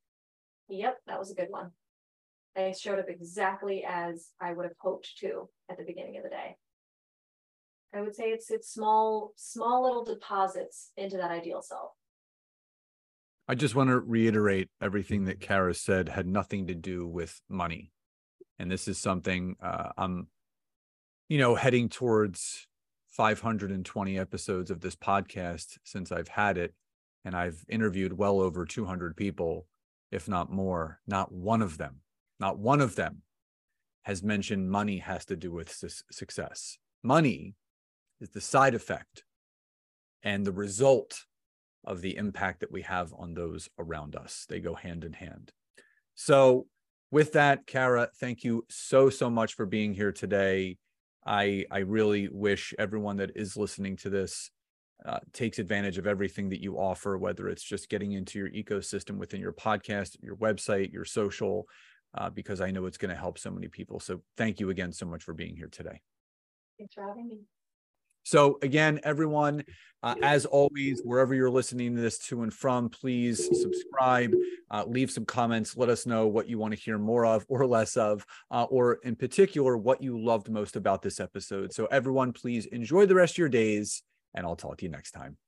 "Yep, 0.68 0.98
that 1.07 1.18
was 1.18 1.31
a 1.31 1.35
good 1.35 1.51
one." 1.51 1.72
I 2.57 2.72
showed 2.72 2.98
up 2.98 3.09
exactly 3.09 3.85
as 3.85 4.33
I 4.40 4.53
would 4.53 4.64
have 4.64 4.77
hoped 4.79 5.16
to 5.18 5.48
at 5.70 5.79
the 5.79 5.85
beginning 5.85 6.16
of 6.16 6.24
the 6.24 6.31
day. 6.31 6.57
I 7.99 8.01
would 8.01 8.15
say 8.15 8.31
it's 8.31 8.51
it's 8.51 8.73
small 8.73 9.33
small 9.37 9.83
little 9.83 10.05
deposits 10.05 10.93
into 10.97 11.17
that 11.17 11.33
ideal 11.33 11.63
self. 11.63 11.93
I 13.49 13.55
just 13.55 13.75
want 13.75 13.91
to 13.91 13.99
reiterate 13.99 14.69
everything 14.81 15.25
that 15.25 15.41
Kara 15.41 15.75
said 15.75 16.09
had 16.09 16.27
nothing 16.27 16.69
to 16.69 16.75
do 16.75 17.07
with 17.07 17.41
money, 17.49 17.91
and 18.59 18.71
this 18.71 18.87
is 18.87 18.99
something 18.99 19.57
uh, 19.61 19.91
I'm 19.97 20.29
you 21.29 21.39
know, 21.39 21.55
heading 21.55 21.89
towards 21.89 22.67
520 23.11 24.19
episodes 24.19 24.71
of 24.71 24.81
this 24.81 24.97
podcast 24.97 25.79
since 25.85 26.11
I've 26.11 26.29
had 26.29 26.57
it, 26.57 26.75
and 27.25 27.37
I've 27.37 27.65
interviewed 27.69 28.17
well 28.17 28.41
over 28.41 28.65
200 28.65 29.17
people, 29.17 29.67
if 30.11 30.29
not 30.29 30.51
more. 30.51 31.01
Not 31.07 31.33
one 31.33 31.63
of 31.63 31.79
them, 31.79 31.97
not 32.41 32.59
one 32.59 32.81
of 32.81 32.97
them 32.97 33.23
has 34.03 34.23
mentioned 34.23 34.71
money 34.71 34.99
has 34.99 35.25
to 35.27 35.37
do 35.37 35.51
with 35.51 35.71
su- 35.71 35.89
success. 36.11 36.79
Money 37.03 37.55
is 38.21 38.31
the 38.31 38.41
side 38.41 38.75
effect 38.75 39.25
and 40.23 40.45
the 40.45 40.53
result 40.53 41.25
of 41.85 42.01
the 42.01 42.17
impact 42.17 42.61
that 42.61 42.73
we 42.73 42.83
have 42.83 43.13
on 43.17 43.35
those 43.35 43.69
around 43.79 44.17
us. 44.17 44.47
They 44.49 44.61
go 44.61 44.75
hand 44.75 45.05
in 45.05 45.13
hand. 45.13 45.53
So, 46.15 46.67
with 47.11 47.33
that, 47.33 47.67
Kara, 47.67 48.09
thank 48.21 48.45
you 48.45 48.67
so, 48.69 49.09
so 49.09 49.31
much 49.31 49.55
for 49.55 49.65
being 49.65 49.95
here 49.95 50.13
today. 50.13 50.77
I 51.27 51.65
I 51.71 51.79
really 51.79 52.29
wish 52.31 52.75
everyone 52.79 53.17
that 53.19 53.33
is 53.37 53.57
listening 53.57 53.97
to 53.99 54.11
this 54.11 54.51
uh, 55.07 55.21
takes 55.33 55.59
advantage 55.59 55.99
of 55.99 56.07
everything 56.07 56.49
that 56.49 56.61
you 56.61 56.79
offer, 56.79 57.17
whether 57.17 57.49
it's 57.49 57.63
just 57.63 57.89
getting 57.89 58.13
into 58.13 58.39
your 58.39 58.51
ecosystem 58.51 59.17
within 59.17 59.41
your 59.41 59.53
podcast, 59.53 60.17
your 60.21 60.37
website, 60.37 60.93
your 60.93 61.05
social, 61.05 61.67
uh, 62.17 62.31
because 62.31 62.61
I 62.61 62.71
know 62.71 62.87
it's 62.87 62.99
going 62.99 63.15
to 63.15 63.21
help 63.21 63.39
so 63.39 63.51
many 63.51 63.69
people. 63.69 64.01
So 64.01 64.23
thank 64.37 64.59
you 64.59 64.71
again 64.71 64.93
so 64.93 65.07
much 65.07 65.23
for 65.23 65.35
being 65.35 65.57
here 65.57 65.69
today. 65.71 66.01
Thanks 66.79 66.95
for 66.95 67.07
having 67.07 67.29
me. 67.29 67.39
So, 68.29 68.59
again, 68.61 69.01
everyone, 69.05 69.64
uh, 70.03 70.14
as 70.23 70.45
always, 70.45 71.01
wherever 71.03 71.35
you're 71.35 71.49
listening 71.49 71.97
to 71.97 72.03
this 72.03 72.19
to 72.27 72.43
and 72.43 72.53
from, 72.53 72.91
please 72.91 73.43
subscribe, 73.62 74.35
uh, 74.71 74.85
leave 74.87 75.11
some 75.11 75.25
comments, 75.25 75.79
let 75.79 75.88
us 75.88 76.05
know 76.05 76.27
what 76.27 76.47
you 76.47 76.59
want 76.59 76.75
to 76.75 76.79
hear 76.79 76.99
more 76.99 77.25
of 77.25 77.47
or 77.49 77.67
less 77.67 77.97
of, 77.97 78.27
uh, 78.51 78.64
or 78.64 78.99
in 79.03 79.17
particular, 79.17 79.79
what 79.79 80.03
you 80.03 80.23
loved 80.23 80.51
most 80.51 80.77
about 80.77 81.01
this 81.01 81.21
episode. 81.21 81.73
So, 81.73 81.87
everyone, 81.87 82.35
please 82.35 82.67
enjoy 82.67 83.07
the 83.07 83.14
rest 83.14 83.33
of 83.33 83.38
your 83.38 83.49
days, 83.49 84.03
and 84.35 84.45
I'll 84.45 84.57
talk 84.57 84.77
to 84.77 84.85
you 84.85 84.91
next 84.91 85.12
time. 85.12 85.38